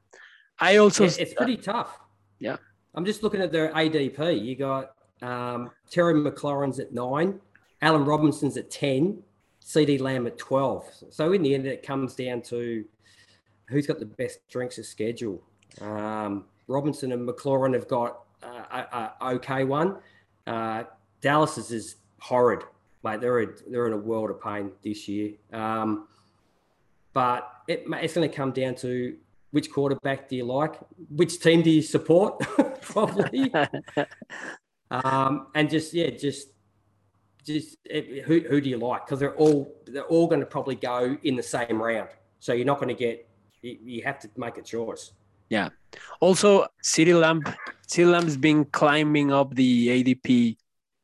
[0.59, 1.99] I also It- it's pretty tough.
[2.41, 2.57] Yeah.
[2.95, 4.33] I'm just looking at their ADP.
[4.41, 7.41] You got um, Terry McLaurin's at nine,
[7.83, 9.23] Allen Robinson's at 10,
[9.65, 10.85] CeeDee Lamb at 12.
[11.11, 12.85] So in the end, it comes down to
[13.69, 15.43] who's got the best strengths of schedule.
[15.81, 19.97] Um, Robinson and McLaurin have got a, a okay one.
[20.47, 20.85] Uh,
[21.21, 22.63] Dallas's is horrid,
[23.05, 23.21] mate.
[23.21, 25.33] They're a, they're in a world of pain this year.
[25.53, 26.09] Um,
[27.13, 29.17] but it, it's going to come down to
[29.51, 30.75] which quarterback do you like,
[31.15, 32.39] which team do you support,
[32.83, 33.53] probably,
[34.91, 36.49] um, and just yeah, just
[37.45, 39.07] just it, who who do you like?
[39.07, 42.11] Because they're all they're all going to probably go in the same round,
[42.41, 43.27] so you're not going to get.
[43.63, 45.13] You, you have to make a choice.
[46.21, 47.43] Also CeeDee Lamb
[47.89, 50.57] CeeDee Lamb's been climbing up the ADP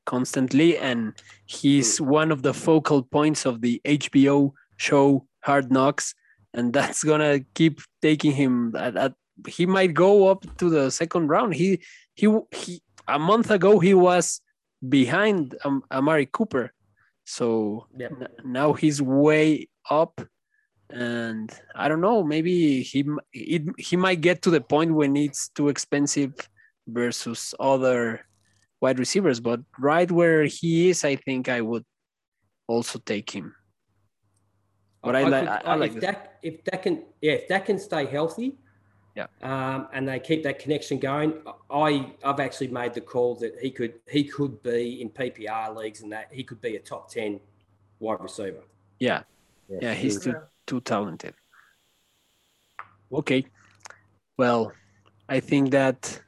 [0.06, 1.14] constantly, and
[1.46, 6.14] he's one of the focal points of the HBO show Hard Knocks,
[6.52, 8.74] and that's gonna keep taking him.
[8.76, 9.14] At, at,
[9.48, 11.54] he might go up to the second round.
[11.54, 11.80] He
[12.14, 12.82] he he.
[13.06, 14.40] A month ago, he was
[14.88, 16.72] behind um, Amari Cooper,
[17.24, 18.12] so Yep.
[18.44, 20.20] now he's way up
[20.90, 25.16] and i don't know maybe he m- it, he might get to the point when
[25.16, 26.32] it's too expensive
[26.86, 28.24] versus other
[28.80, 31.84] wide receivers but right where he is i think i would
[32.66, 33.54] also take him
[35.02, 36.04] But I like- I- I like if this.
[36.04, 38.56] that if that can yeah if that can stay healthy,
[39.14, 39.28] Yeah.
[39.42, 41.30] um, and they keep that connection going.
[41.70, 46.00] I I've actually made the call that he could he could be in PPR leagues
[46.02, 47.38] and that he could be a top ten
[48.00, 48.64] wide receiver.
[48.98, 49.22] yeah
[49.68, 50.34] yeah he's too
[50.66, 51.34] too talented
[53.12, 53.44] okay
[54.36, 54.72] well
[55.28, 56.20] i think that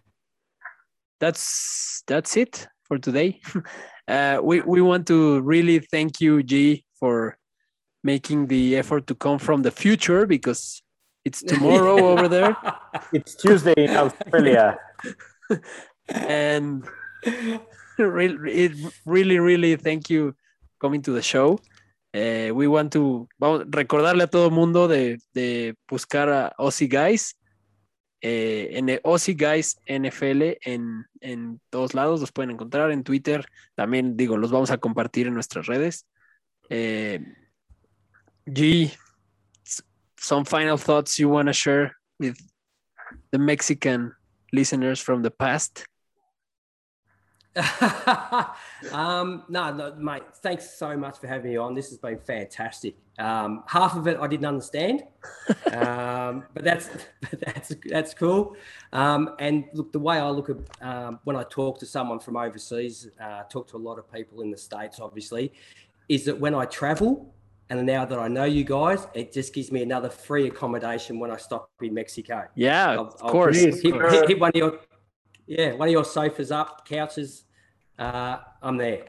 [1.20, 3.40] that's that's it for today
[4.08, 7.36] uh, we, we want to really thank you g for
[8.04, 10.82] making the effort to come from the future because
[11.24, 12.56] it's tomorrow over there
[13.12, 14.78] It's Tuesday in Australia.
[16.08, 16.84] and
[17.98, 18.72] really, it
[19.04, 20.34] really, really thank you
[20.80, 21.58] coming to the show.
[22.18, 25.18] Eh, we want to vamos, recordarle a todo mundo de,
[25.86, 27.38] buscar a Aussie Guys,
[28.22, 33.44] eh, en Aussie Guys NFL en, en todos lados, los pueden encontrar en Twitter,
[33.74, 36.06] también digo, los vamos a compartir en nuestras redes.
[36.70, 37.20] Eh,
[38.46, 38.90] G,
[40.16, 42.38] some final thoughts you want to share with
[43.30, 44.14] the Mexican
[44.54, 45.84] listeners from the past?
[48.92, 50.22] um, no, no, mate.
[50.42, 51.74] Thanks so much for having me on.
[51.74, 52.96] This has been fantastic.
[53.18, 55.04] Um, half of it I didn't understand,
[55.72, 56.90] um, but that's
[57.40, 58.56] that's that's cool.
[58.92, 62.36] Um, and look, the way I look at um, when I talk to someone from
[62.36, 65.52] overseas, uh, talk to a lot of people in the states, obviously,
[66.10, 67.32] is that when I travel,
[67.70, 71.30] and now that I know you guys, it just gives me another free accommodation when
[71.30, 72.44] I stop in Mexico.
[72.54, 73.56] Yeah, I'll- of I'll course.
[73.58, 74.80] hit, hit, hit one of your
[75.48, 77.44] yeah one of your sofas up couches
[77.98, 79.04] uh i'm there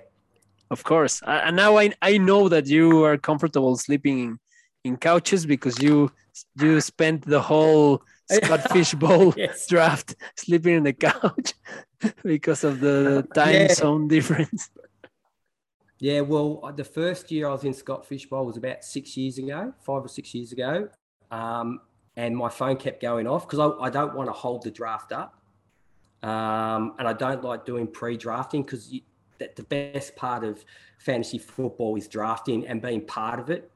[0.70, 1.24] Of course.
[1.24, 4.38] Uh, and now I, I know that you are comfortable sleeping
[4.84, 6.12] in, couches because you
[6.62, 8.02] you spent the whole
[8.38, 9.66] Scott Fish Bowl Yes.
[9.68, 11.54] draft sleeping in the couch
[12.24, 13.74] because of the time Yeah.
[13.82, 14.70] zone difference.
[16.00, 19.16] yeah well uh, the first year i was in scott fish bowl was about six
[19.18, 20.88] years ago five or six years ago
[21.32, 21.80] um
[22.16, 25.12] and my phone kept going off because I, I don't want to hold the draft
[25.12, 25.37] up
[26.24, 28.94] um and i don't like doing pre-drafting because
[29.38, 30.66] that the best part of
[30.98, 33.72] fantasy football is drafting and being part of it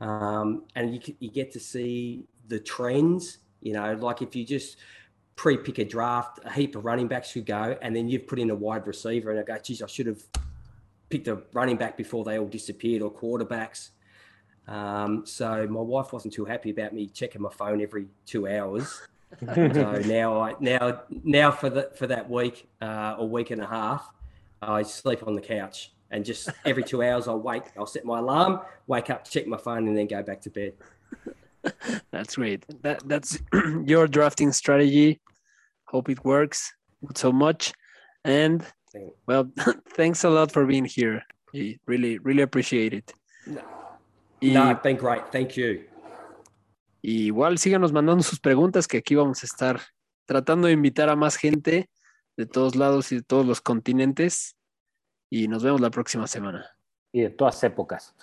[0.00, 3.38] um, and you, you get to see the trends.
[3.60, 4.76] You know, like if you just
[5.36, 8.50] pre-pick a draft, a heap of running backs should go, and then you've put in
[8.50, 10.22] a wide receiver, and I go, geez, I should have
[11.08, 13.90] picked a running back before they all disappeared, or quarterbacks.
[14.68, 19.02] Um, so my wife wasn't too happy about me checking my phone every two hours.
[19.40, 23.66] So now I now now for that for that week uh, or week and a
[23.66, 24.10] half,
[24.62, 28.18] I sleep on the couch and just every two hours I'll wake, I'll set my
[28.18, 30.74] alarm, wake up, check my phone, and then go back to bed.
[32.10, 32.64] That's great.
[32.82, 33.38] That that's
[33.84, 35.20] your drafting strategy.
[35.86, 36.72] Hope it works
[37.04, 37.72] not so much.
[38.24, 38.64] And
[39.26, 39.50] well,
[39.90, 41.22] thanks a lot for being here.
[41.86, 43.12] Really, really appreciate it.
[43.46, 45.30] No, it's been great.
[45.30, 45.84] Thank you.
[47.06, 49.78] Y igual síganos mandando sus preguntas que aquí vamos a estar
[50.24, 51.90] tratando de invitar a más gente
[52.34, 54.56] de todos lados y de todos los continentes.
[55.30, 56.64] Y nos vemos la próxima semana.
[57.12, 58.14] Y de todas épocas.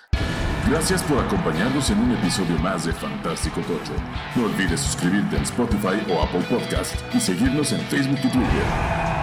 [0.67, 3.93] Gracias por acompañarnos en un episodio más de Fantástico Tocho.
[4.35, 9.20] No olvides suscribirte en Spotify o Apple Podcast y seguirnos en Facebook y Twitter.